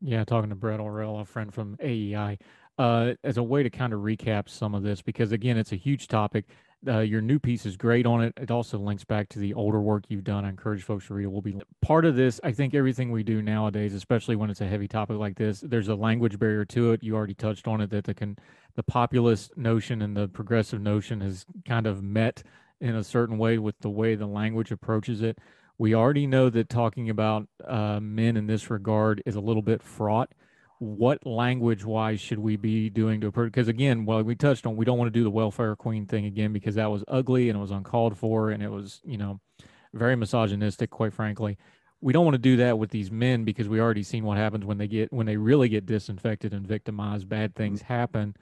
Yeah, 0.00 0.24
talking 0.24 0.50
to 0.50 0.56
Brett 0.56 0.80
Orrell, 0.80 1.20
a 1.20 1.24
friend 1.24 1.54
from 1.54 1.76
AEI, 1.80 2.38
uh, 2.76 3.12
as 3.22 3.36
a 3.36 3.42
way 3.42 3.62
to 3.62 3.70
kind 3.70 3.92
of 3.92 4.00
recap 4.00 4.48
some 4.48 4.74
of 4.74 4.82
this, 4.82 5.00
because 5.00 5.30
again, 5.30 5.56
it's 5.56 5.72
a 5.72 5.76
huge 5.76 6.08
topic. 6.08 6.46
Uh, 6.86 6.98
your 6.98 7.20
new 7.20 7.38
piece 7.38 7.64
is 7.64 7.76
great 7.76 8.06
on 8.06 8.22
it. 8.22 8.32
It 8.36 8.50
also 8.50 8.76
links 8.76 9.04
back 9.04 9.28
to 9.30 9.38
the 9.38 9.54
older 9.54 9.80
work 9.80 10.04
you've 10.08 10.24
done. 10.24 10.44
I 10.44 10.48
encourage 10.48 10.82
folks 10.82 11.06
to 11.06 11.14
read 11.14 11.24
it. 11.24 11.30
Will 11.30 11.40
be 11.40 11.60
part 11.80 12.04
of 12.04 12.16
this. 12.16 12.40
I 12.42 12.50
think 12.50 12.74
everything 12.74 13.12
we 13.12 13.22
do 13.22 13.40
nowadays, 13.40 13.94
especially 13.94 14.34
when 14.34 14.50
it's 14.50 14.60
a 14.60 14.66
heavy 14.66 14.88
topic 14.88 15.16
like 15.16 15.36
this, 15.36 15.60
there's 15.60 15.88
a 15.88 15.94
language 15.94 16.38
barrier 16.38 16.64
to 16.66 16.92
it. 16.92 17.04
You 17.04 17.14
already 17.14 17.34
touched 17.34 17.68
on 17.68 17.80
it 17.80 17.90
that 17.90 18.04
the 18.04 18.14
can 18.14 18.36
the 18.74 18.82
populist 18.82 19.56
notion 19.56 20.02
and 20.02 20.16
the 20.16 20.28
progressive 20.28 20.80
notion 20.80 21.20
has 21.20 21.46
kind 21.66 21.86
of 21.86 22.02
met 22.02 22.42
in 22.80 22.96
a 22.96 23.04
certain 23.04 23.38
way 23.38 23.58
with 23.58 23.78
the 23.80 23.90
way 23.90 24.14
the 24.14 24.26
language 24.26 24.72
approaches 24.72 25.22
it. 25.22 25.38
We 25.78 25.94
already 25.94 26.26
know 26.26 26.50
that 26.50 26.68
talking 26.68 27.08
about 27.10 27.48
uh, 27.66 28.00
men 28.00 28.36
in 28.36 28.46
this 28.46 28.70
regard 28.70 29.22
is 29.24 29.36
a 29.36 29.40
little 29.40 29.62
bit 29.62 29.82
fraught. 29.82 30.32
What 30.82 31.24
language 31.24 31.84
wise 31.84 32.20
should 32.20 32.40
we 32.40 32.56
be 32.56 32.90
doing 32.90 33.20
to 33.20 33.28
approach? 33.28 33.52
Because 33.52 33.68
again, 33.68 34.04
well, 34.04 34.22
we 34.22 34.34
touched 34.34 34.66
on, 34.66 34.76
we 34.76 34.84
don't 34.84 34.98
want 34.98 35.12
to 35.12 35.18
do 35.18 35.22
the 35.22 35.30
welfare 35.30 35.76
queen 35.76 36.06
thing 36.06 36.26
again 36.26 36.52
because 36.52 36.74
that 36.74 36.90
was 36.90 37.04
ugly 37.06 37.48
and 37.48 37.56
it 37.56 37.60
was 37.60 37.70
uncalled 37.70 38.18
for 38.18 38.50
and 38.50 38.62
it 38.62 38.70
was, 38.70 39.00
you 39.04 39.16
know, 39.16 39.40
very 39.94 40.16
misogynistic, 40.16 40.90
quite 40.90 41.12
frankly. 41.12 41.56
We 42.00 42.12
don't 42.12 42.24
want 42.24 42.34
to 42.34 42.38
do 42.38 42.56
that 42.56 42.78
with 42.78 42.90
these 42.90 43.12
men 43.12 43.44
because 43.44 43.68
we 43.68 43.80
already 43.80 44.02
seen 44.02 44.24
what 44.24 44.38
happens 44.38 44.64
when 44.64 44.78
they 44.78 44.88
get 44.88 45.12
when 45.12 45.26
they 45.26 45.36
really 45.36 45.68
get 45.68 45.86
disinfected 45.86 46.52
and 46.52 46.66
victimized. 46.66 47.28
Bad 47.28 47.50
mm-hmm. 47.50 47.62
things 47.62 47.82
happen 47.82 48.34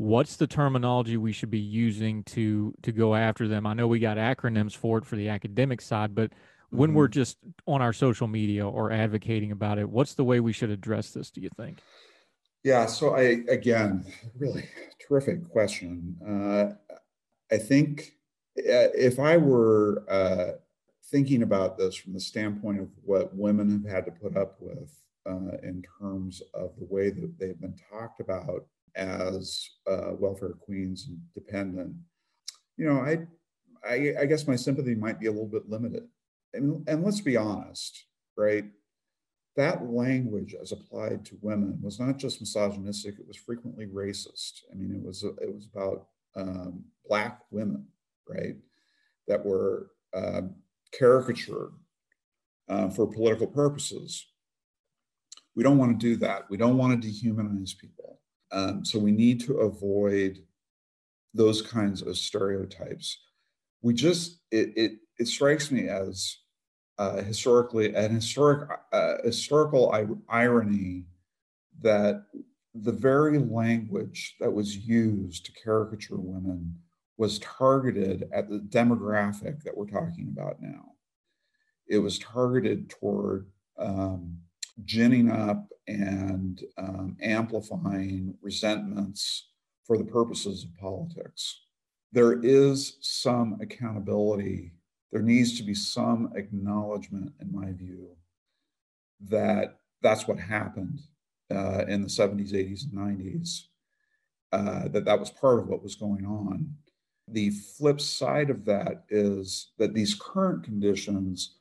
what's 0.00 0.36
the 0.36 0.46
terminology 0.46 1.18
we 1.18 1.30
should 1.30 1.50
be 1.50 1.58
using 1.58 2.24
to 2.24 2.72
to 2.80 2.90
go 2.90 3.14
after 3.14 3.46
them 3.46 3.66
i 3.66 3.74
know 3.74 3.86
we 3.86 3.98
got 3.98 4.16
acronyms 4.16 4.74
for 4.74 4.96
it 4.96 5.04
for 5.04 5.14
the 5.14 5.28
academic 5.28 5.78
side 5.78 6.14
but 6.14 6.32
when 6.70 6.90
Mm-hmm. 6.90 6.96
we're 6.96 7.08
just 7.08 7.36
on 7.66 7.82
our 7.82 7.92
social 7.92 8.26
media 8.28 8.66
or 8.66 8.90
advocating 8.92 9.52
about 9.52 9.78
it 9.78 9.88
what's 9.88 10.14
the 10.14 10.24
way 10.24 10.40
we 10.40 10.52
should 10.52 10.70
address 10.70 11.10
this 11.10 11.30
do 11.30 11.40
you 11.40 11.50
think 11.56 11.78
Yeah. 12.62 12.86
So 12.86 13.14
I 13.14 13.42
again, 13.48 14.04
really 14.38 14.64
terrific 15.06 15.48
question. 15.50 16.16
Uh, 16.26 16.74
I 17.50 17.58
think 17.58 18.12
uh, 18.58 18.92
if 18.94 19.18
I 19.18 19.36
were 19.38 20.04
uh, 20.08 20.58
thinking 21.10 21.42
about 21.42 21.78
this 21.78 21.96
from 21.96 22.12
the 22.12 22.20
standpoint 22.20 22.80
of 22.80 22.88
what 23.02 23.34
women 23.34 23.70
have 23.70 23.90
had 23.90 24.04
to 24.04 24.12
put 24.12 24.36
up 24.36 24.56
with 24.60 24.92
uh, 25.26 25.56
in 25.62 25.82
terms 25.98 26.42
of 26.54 26.72
the 26.78 26.86
way 26.94 27.10
that 27.10 27.32
they've 27.38 27.60
been 27.60 27.78
talked 27.90 28.20
about 28.20 28.66
as 28.94 29.68
uh, 29.90 30.12
welfare 30.18 30.54
queens 30.66 31.06
and 31.08 31.18
dependent, 31.34 31.94
you 32.76 32.84
know, 32.86 33.00
I, 33.00 33.26
I, 33.88 34.14
I 34.20 34.26
guess 34.26 34.46
my 34.46 34.56
sympathy 34.56 34.94
might 34.94 35.18
be 35.18 35.26
a 35.26 35.32
little 35.32 35.48
bit 35.48 35.68
limited. 35.68 36.04
And, 36.52 36.88
and 36.88 37.04
let's 37.04 37.20
be 37.20 37.36
honest, 37.36 38.04
right? 38.36 38.64
that 39.56 39.84
language 39.90 40.54
as 40.54 40.70
applied 40.70 41.24
to 41.24 41.36
women 41.42 41.76
was 41.82 41.98
not 41.98 42.16
just 42.16 42.40
misogynistic 42.40 43.18
it 43.18 43.26
was 43.26 43.36
frequently 43.36 43.84
racist. 43.84 44.60
I 44.70 44.76
mean 44.76 44.94
it 44.94 45.04
was 45.04 45.24
it 45.24 45.52
was 45.52 45.66
about 45.74 46.06
um, 46.36 46.84
black 47.04 47.40
women 47.50 47.84
right? 48.30 48.56
That 49.28 49.44
were 49.44 49.90
um, 50.14 50.54
caricatured 50.96 51.72
uh, 52.68 52.88
for 52.90 53.06
political 53.06 53.46
purposes. 53.46 54.26
We 55.54 55.62
don't 55.62 55.78
want 55.78 55.98
to 55.98 56.06
do 56.06 56.16
that. 56.16 56.44
We 56.48 56.56
don't 56.56 56.78
want 56.78 57.00
to 57.00 57.08
dehumanize 57.08 57.76
people. 57.76 58.20
Um, 58.52 58.84
so 58.84 58.98
we 58.98 59.12
need 59.12 59.40
to 59.42 59.58
avoid 59.58 60.38
those 61.34 61.62
kinds 61.62 62.02
of 62.02 62.16
stereotypes. 62.16 63.18
We 63.82 63.94
just 63.94 64.40
it 64.50 64.72
it, 64.76 64.92
it 65.18 65.28
strikes 65.28 65.70
me 65.70 65.88
as 65.88 66.36
uh, 67.00 67.22
historically 67.22 67.94
an 67.94 68.14
historic 68.14 68.68
uh, 68.92 69.14
historical 69.24 69.90
irony 70.28 71.06
that 71.80 72.26
the 72.74 72.92
very 72.92 73.38
language 73.38 74.36
that 74.38 74.52
was 74.52 74.76
used 74.76 75.46
to 75.46 75.52
caricature 75.52 76.18
women 76.18 76.78
was 77.16 77.38
targeted 77.38 78.28
at 78.32 78.50
the 78.50 78.58
demographic 78.58 79.62
that 79.62 79.74
we're 79.74 79.86
talking 79.86 80.28
about 80.30 80.60
now. 80.60 80.92
It 81.88 81.98
was 81.98 82.18
targeted 82.18 82.90
toward 82.90 83.46
um, 83.78 84.36
ginning 84.84 85.30
up 85.30 85.68
and 85.88 86.62
um, 86.76 87.16
amplifying 87.22 88.34
resentments 88.42 89.48
for 89.86 89.96
the 89.96 90.04
purposes 90.04 90.64
of 90.64 90.76
politics. 90.76 91.62
There 92.12 92.40
is 92.42 92.98
some 93.00 93.58
accountability 93.62 94.72
there 95.12 95.22
needs 95.22 95.56
to 95.56 95.62
be 95.62 95.74
some 95.74 96.32
acknowledgement, 96.36 97.32
in 97.40 97.52
my 97.52 97.72
view, 97.72 98.10
that 99.28 99.80
that's 100.02 100.28
what 100.28 100.38
happened 100.38 101.00
uh, 101.52 101.84
in 101.88 102.02
the 102.02 102.08
70s, 102.08 102.52
80s, 102.52 102.84
and 102.84 102.94
90s, 102.94 103.62
uh, 104.52 104.88
that 104.88 105.04
that 105.04 105.18
was 105.18 105.30
part 105.30 105.58
of 105.58 105.68
what 105.68 105.82
was 105.82 105.96
going 105.96 106.24
on. 106.24 106.74
The 107.28 107.50
flip 107.50 108.00
side 108.00 108.50
of 108.50 108.64
that 108.64 109.04
is 109.08 109.72
that 109.78 109.94
these 109.94 110.14
current 110.14 110.64
conditions 110.64 111.56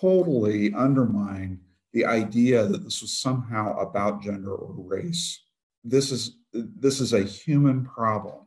totally 0.00 0.72
undermine 0.74 1.60
the 1.92 2.04
idea 2.04 2.66
that 2.66 2.84
this 2.84 3.02
was 3.02 3.18
somehow 3.18 3.76
about 3.78 4.22
gender 4.22 4.54
or 4.54 4.74
race. 4.76 5.42
This 5.82 6.12
is 6.12 6.36
this 6.52 7.00
is 7.00 7.12
a 7.12 7.22
human 7.22 7.84
problem 7.84 8.46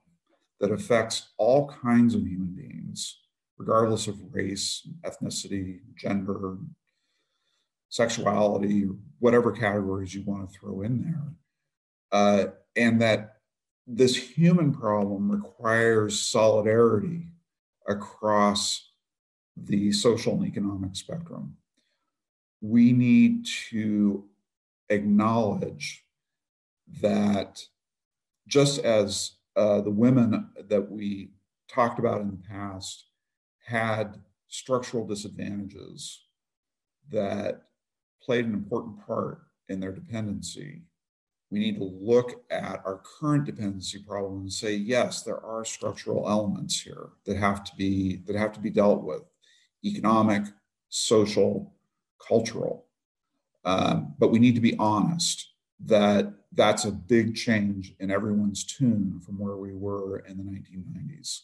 that 0.60 0.71
affects 0.71 1.32
all 1.38 1.67
kinds 1.69 2.15
of 2.15 2.28
human 2.28 2.54
beings 2.54 3.22
regardless 3.63 4.08
of 4.08 4.17
race, 4.34 4.86
ethnicity, 5.06 5.80
gender, 5.95 6.58
sexuality, 7.88 8.89
whatever 9.19 9.54
categories 9.54 10.13
you 10.13 10.21
want 10.26 10.49
to 10.49 10.60
throw 10.60 10.82
in 10.82 11.02
there. 11.02 11.34
Uh, 12.12 12.45
and 12.76 13.02
that 13.02 13.38
this 13.88 14.17
human 14.17 14.73
problem 14.73 15.32
requires 15.32 16.19
solidarity 16.19 17.28
across 17.88 18.89
the 19.56 19.93
social 19.93 20.34
and 20.34 20.45
economic 20.45 20.93
spectrum. 20.95 21.56
We 22.60 22.91
need 22.91 23.45
to 23.69 24.26
acknowledge 24.89 26.04
that 27.02 27.62
just 28.45 28.80
as 28.80 29.38
uh, 29.56 29.80
the 29.82 29.91
women 29.91 30.49
that 30.67 30.91
we 30.91 31.32
talked 31.69 31.99
about 31.99 32.19
in 32.19 32.32
the 32.32 32.43
past 32.49 33.06
had 33.63 34.19
structural 34.47 35.06
disadvantages 35.06 36.26
that 37.10 37.63
played 38.21 38.45
an 38.45 38.54
important 38.54 39.06
part 39.06 39.41
in 39.69 39.80
their 39.80 39.91
dependency. 39.91 40.84
We 41.52 41.60
need 41.60 41.78
to 41.78 41.84
look 41.84 42.43
at 42.49 42.82
our 42.86 43.02
current 43.19 43.45
dependency 43.45 43.99
problem 43.99 44.41
and 44.41 44.54
say, 44.54 44.73
yes, 44.73 45.21
there 45.21 45.43
are 45.43 45.63
structural 45.63 46.28
elements 46.28 46.80
here 46.82 47.10
that 47.26 47.38
have 47.38 47.63
to 47.65 47.76
be 47.76 48.17
that 48.26 48.36
have 48.36 48.54
to 48.54 48.60
be 48.60 48.69
dealt 48.69 49.04
with, 49.04 49.21
economic, 49.86 50.43
social, 50.89 51.73
cultural. 52.26 52.86
Um, 53.65 54.15
but 54.17 54.30
we 54.30 54.39
need 54.39 54.56
to 54.56 54.62
be 54.62 54.76
honest 54.78 55.54
that 55.86 56.34
that's 56.54 56.86
a 56.86 56.91
big 56.91 57.36
change 57.36 57.93
in 57.99 58.12
everyone's 58.12 58.63
tune 58.63 59.19
from 59.26 59.38
where 59.38 59.58
we 59.58 59.73
were 59.73 60.19
in 60.19 60.38
the 60.38 60.43
1990s, 60.43 61.41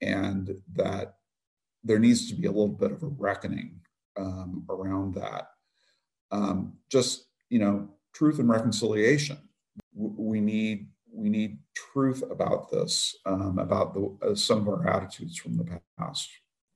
and 0.00 0.60
that 0.74 1.19
there 1.84 1.98
needs 1.98 2.28
to 2.28 2.34
be 2.34 2.46
a 2.46 2.50
little 2.50 2.68
bit 2.68 2.92
of 2.92 3.02
a 3.02 3.06
reckoning 3.06 3.80
um, 4.16 4.64
around 4.68 5.14
that. 5.14 5.50
Um, 6.30 6.74
just 6.90 7.26
you 7.48 7.58
know, 7.58 7.88
truth 8.12 8.38
and 8.38 8.48
reconciliation. 8.48 9.38
We 9.94 10.40
need 10.40 10.88
we 11.12 11.28
need 11.28 11.58
truth 11.74 12.22
about 12.30 12.70
this, 12.70 13.16
um, 13.26 13.58
about 13.58 13.94
the 13.94 14.16
uh, 14.30 14.34
some 14.34 14.60
of 14.60 14.68
our 14.68 14.88
attitudes 14.88 15.36
from 15.36 15.56
the 15.56 15.80
past. 15.98 16.28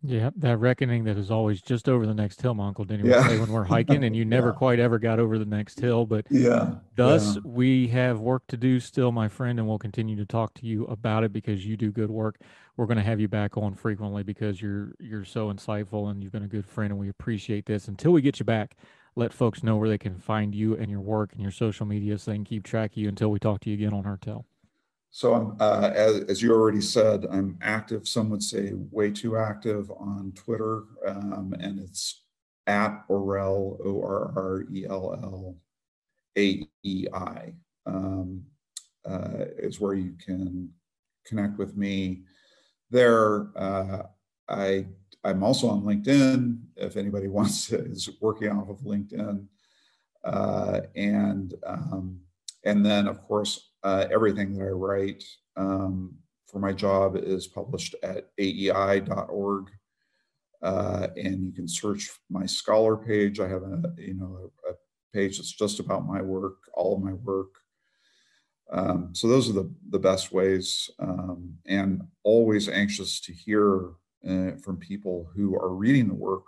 Yeah 0.06 0.30
that 0.36 0.58
reckoning 0.58 1.04
that 1.04 1.16
is 1.16 1.30
always 1.30 1.62
just 1.62 1.88
over 1.88 2.06
the 2.06 2.12
next 2.14 2.42
hill 2.42 2.52
my 2.54 2.68
uncle 2.68 2.84
denny 2.84 3.02
would 3.04 3.10
Yeah. 3.12 3.26
say 3.26 3.38
when 3.40 3.50
we're 3.50 3.64
hiking 3.76 4.04
and 4.04 4.14
you 4.14 4.24
never 4.26 4.48
Yeah. 4.48 4.54
quite 4.54 4.78
ever 4.78 4.98
got 4.98 5.18
over 5.18 5.38
the 5.38 5.46
next 5.46 5.80
hill 5.80 6.04
but 6.04 6.26
Yeah. 6.30 6.74
Thus, 6.94 7.36
yeah. 7.36 7.40
we 7.44 7.88
have 7.88 8.20
work 8.20 8.46
to 8.48 8.56
do 8.58 8.78
still, 8.80 9.10
my 9.12 9.28
friend, 9.28 9.58
and 9.58 9.66
we'll 9.66 9.78
continue 9.78 10.14
to 10.16 10.26
talk 10.26 10.52
to 10.54 10.66
you 10.66 10.84
about 10.84 11.24
it 11.24 11.32
because 11.32 11.66
you 11.66 11.76
do 11.76 11.90
good 11.90 12.10
work. 12.10 12.36
We're 12.76 12.86
going 12.86 12.98
to 12.98 13.02
have 13.02 13.18
you 13.18 13.28
back 13.28 13.56
on 13.56 13.74
frequently 13.74 14.22
because 14.22 14.60
you're 14.62 14.92
you're 15.00 15.24
so 15.24 15.52
insightful 15.52 16.10
and 16.10 16.22
you've 16.22 16.32
been 16.32 16.44
a 16.44 16.48
good 16.48 16.66
friend, 16.66 16.90
and 16.92 17.00
we 17.00 17.08
appreciate 17.08 17.66
this. 17.66 17.88
Until 17.88 18.12
we 18.12 18.20
get 18.22 18.38
you 18.38 18.44
back, 18.44 18.76
let 19.16 19.32
folks 19.32 19.62
know 19.62 19.76
where 19.76 19.88
they 19.88 19.98
can 19.98 20.18
find 20.18 20.54
you 20.54 20.76
and 20.76 20.90
your 20.90 21.00
work 21.00 21.32
and 21.32 21.40
your 21.42 21.50
social 21.50 21.86
media 21.86 22.18
so 22.18 22.30
they 22.30 22.36
can 22.36 22.44
keep 22.44 22.62
track 22.64 22.92
of 22.92 22.96
you 22.98 23.08
until 23.08 23.30
we 23.30 23.38
talk 23.38 23.60
to 23.60 23.70
you 23.70 23.74
again 23.74 23.92
on 23.92 24.04
Heard 24.04 24.20
Tell. 24.22 24.44
So 25.14 25.56
uh, 25.60 25.92
as, 25.94 26.22
as 26.22 26.42
you 26.42 26.50
already 26.52 26.80
said, 26.80 27.24
I'm 27.30 27.56
active. 27.62 28.08
Some 28.08 28.30
would 28.30 28.42
say 28.42 28.72
way 28.90 29.12
too 29.12 29.36
active 29.36 29.88
on 29.92 30.32
Twitter, 30.34 30.86
um, 31.06 31.54
and 31.60 31.78
it's 31.78 32.24
at 32.66 33.06
Orrell 33.08 33.78
O 33.86 34.02
R 34.02 34.32
R 34.34 34.64
E 34.72 34.86
L 34.86 35.16
L 35.22 35.56
A 36.36 36.66
E 36.82 37.06
I 37.14 37.52
um, 37.86 38.42
uh, 39.08 39.44
is 39.56 39.78
where 39.78 39.94
you 39.94 40.14
can 40.18 40.68
connect 41.24 41.58
with 41.58 41.76
me. 41.76 42.22
There, 42.90 43.56
uh, 43.56 44.02
I 44.48 44.86
I'm 45.22 45.44
also 45.44 45.68
on 45.68 45.82
LinkedIn 45.82 46.58
if 46.74 46.96
anybody 46.96 47.28
wants 47.38 47.68
to, 47.68 47.84
is 47.84 48.10
working 48.20 48.50
off 48.50 48.68
of 48.68 48.80
LinkedIn. 48.80 49.46
Uh, 50.24 50.80
and 50.96 51.54
um, 51.64 52.18
and 52.64 52.84
then 52.84 53.06
of 53.06 53.22
course 53.22 53.70
uh, 53.84 54.06
everything 54.10 54.54
that 54.54 54.64
I 54.64 54.70
write 54.70 55.22
um, 55.56 56.14
for 56.46 56.58
my 56.58 56.72
job 56.72 57.16
is 57.16 57.46
published 57.46 57.94
at 58.02 58.30
aei.org. 58.40 59.70
Uh, 60.62 61.08
and 61.16 61.44
you 61.44 61.52
can 61.52 61.68
search 61.68 62.10
my 62.30 62.46
scholar 62.46 62.96
page. 62.96 63.38
I 63.38 63.48
have 63.48 63.62
a 63.62 63.82
you 63.98 64.14
know 64.14 64.50
a, 64.66 64.70
a 64.70 64.74
page 65.12 65.36
that's 65.36 65.52
just 65.52 65.78
about 65.78 66.06
my 66.06 66.22
work, 66.22 66.56
all 66.72 66.96
of 66.96 67.02
my 67.02 67.12
work. 67.12 67.50
Um, 68.72 69.10
so 69.12 69.28
those 69.28 69.50
are 69.50 69.52
the 69.52 69.70
the 69.90 69.98
best 69.98 70.32
ways, 70.32 70.90
um, 70.98 71.54
and 71.66 72.02
always 72.22 72.70
anxious 72.70 73.20
to 73.20 73.32
hear 73.32 73.90
uh, 74.26 74.52
from 74.62 74.78
people 74.78 75.28
who 75.36 75.54
are 75.54 75.74
reading 75.74 76.08
the 76.08 76.14
work. 76.14 76.44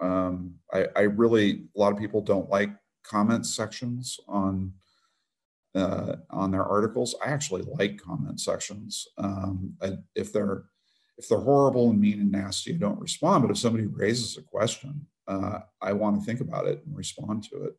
Um, 0.00 0.54
I, 0.72 0.86
I, 0.96 1.00
really 1.02 1.66
a 1.76 1.78
lot 1.78 1.92
of 1.92 1.98
people 1.98 2.22
don't 2.22 2.48
like 2.48 2.70
comment 3.04 3.46
sections 3.46 4.18
on 4.26 4.72
uh, 5.74 6.16
on 6.30 6.50
their 6.50 6.64
articles. 6.64 7.14
I 7.24 7.30
actually 7.30 7.62
like 7.62 8.00
comment 8.00 8.40
sections. 8.40 9.06
Um, 9.18 9.74
I, 9.82 9.98
if 10.14 10.32
they're 10.32 10.64
if 11.16 11.28
they're 11.28 11.38
horrible 11.38 11.90
and 11.90 12.00
mean 12.00 12.20
and 12.20 12.32
nasty, 12.32 12.72
I 12.72 12.76
don't 12.76 13.00
respond. 13.00 13.42
But 13.42 13.50
if 13.50 13.58
somebody 13.58 13.86
raises 13.86 14.38
a 14.38 14.42
question, 14.42 15.06
uh, 15.28 15.60
I 15.82 15.92
want 15.92 16.18
to 16.18 16.24
think 16.24 16.40
about 16.40 16.66
it 16.66 16.82
and 16.86 16.96
respond 16.96 17.44
to 17.44 17.64
it. 17.64 17.74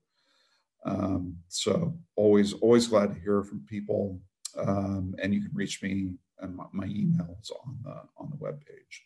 Um, 0.86 1.38
so 1.48 1.98
always 2.16 2.54
always 2.54 2.88
glad 2.88 3.14
to 3.14 3.20
hear 3.20 3.44
from 3.44 3.66
people, 3.68 4.20
um, 4.58 5.16
and 5.22 5.34
you 5.34 5.42
can 5.42 5.52
reach 5.54 5.82
me 5.82 6.14
and 6.42 6.56
my, 6.56 6.66
my 6.72 6.86
email 6.86 7.38
is 7.42 7.52
on 7.66 7.78
the 7.84 8.02
on 8.18 8.30
the 8.30 8.38
web 8.38 8.60
page. 8.66 9.04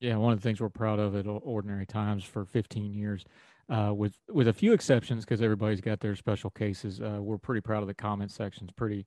Yeah, 0.00 0.16
one 0.16 0.32
of 0.32 0.40
the 0.40 0.42
things 0.42 0.60
we're 0.60 0.68
proud 0.68 0.98
of 0.98 1.14
at 1.14 1.26
Ordinary 1.28 1.86
Times 1.86 2.24
for 2.24 2.44
15 2.44 2.92
years, 2.92 3.24
uh, 3.72 3.92
with 3.92 4.14
with 4.28 4.48
a 4.48 4.52
few 4.52 4.72
exceptions, 4.72 5.24
because 5.24 5.40
everybody's 5.42 5.80
got 5.80 6.00
their 6.00 6.16
special 6.16 6.50
cases. 6.50 7.00
Uh, 7.00 7.18
we're 7.20 7.38
pretty 7.38 7.60
proud 7.60 7.82
of 7.82 7.88
the 7.88 7.94
comment 7.94 8.30
sections. 8.30 8.70
Pretty 8.76 9.06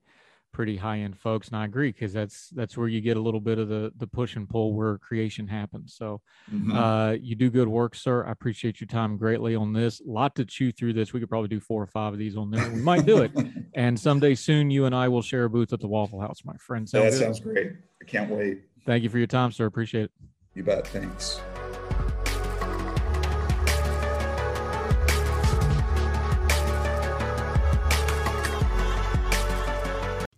pretty 0.55 0.77
high 0.77 0.99
end 0.99 1.19
folks, 1.19 1.49
and 1.49 1.57
I 1.57 1.65
agree 1.65 1.91
because 1.91 2.13
that's 2.13 2.49
that's 2.51 2.77
where 2.77 2.87
you 2.87 3.01
get 3.01 3.17
a 3.17 3.19
little 3.19 3.41
bit 3.41 3.59
of 3.59 3.67
the 3.67 3.91
the 3.97 4.07
push 4.07 4.37
and 4.37 4.49
pull 4.49 4.73
where 4.73 4.97
creation 4.97 5.47
happens. 5.47 5.95
So, 5.95 6.21
mm-hmm. 6.51 6.71
uh, 6.71 7.11
you 7.11 7.35
do 7.35 7.49
good 7.49 7.67
work, 7.67 7.93
sir. 7.93 8.25
I 8.25 8.31
appreciate 8.31 8.79
your 8.79 8.87
time 8.87 9.17
greatly 9.17 9.53
on 9.53 9.73
this. 9.73 9.99
A 9.99 10.09
lot 10.09 10.33
to 10.35 10.45
chew 10.45 10.71
through 10.71 10.93
this. 10.93 11.11
We 11.11 11.19
could 11.19 11.29
probably 11.29 11.49
do 11.49 11.59
four 11.59 11.83
or 11.83 11.87
five 11.87 12.13
of 12.13 12.19
these 12.19 12.37
on 12.37 12.51
there. 12.51 12.67
We 12.71 12.81
might 12.81 13.05
do 13.05 13.21
it, 13.21 13.31
and 13.75 13.99
someday 13.99 14.33
soon 14.33 14.71
you 14.71 14.85
and 14.85 14.95
I 14.95 15.09
will 15.09 15.21
share 15.21 15.43
a 15.43 15.49
booth 15.49 15.73
at 15.73 15.81
the 15.81 15.87
Waffle 15.87 16.21
House, 16.21 16.45
my 16.45 16.55
friend. 16.55 16.87
Sound 16.87 17.05
that 17.05 17.11
good? 17.11 17.19
sounds 17.19 17.41
great. 17.41 17.73
I 18.01 18.05
can't 18.05 18.31
wait. 18.31 18.61
Thank 18.85 19.03
you 19.03 19.09
for 19.09 19.17
your 19.17 19.27
time, 19.27 19.51
sir. 19.51 19.65
Appreciate 19.65 20.05
it. 20.05 20.11
You 20.53 20.63
bet. 20.63 20.87
Thanks. 20.87 21.41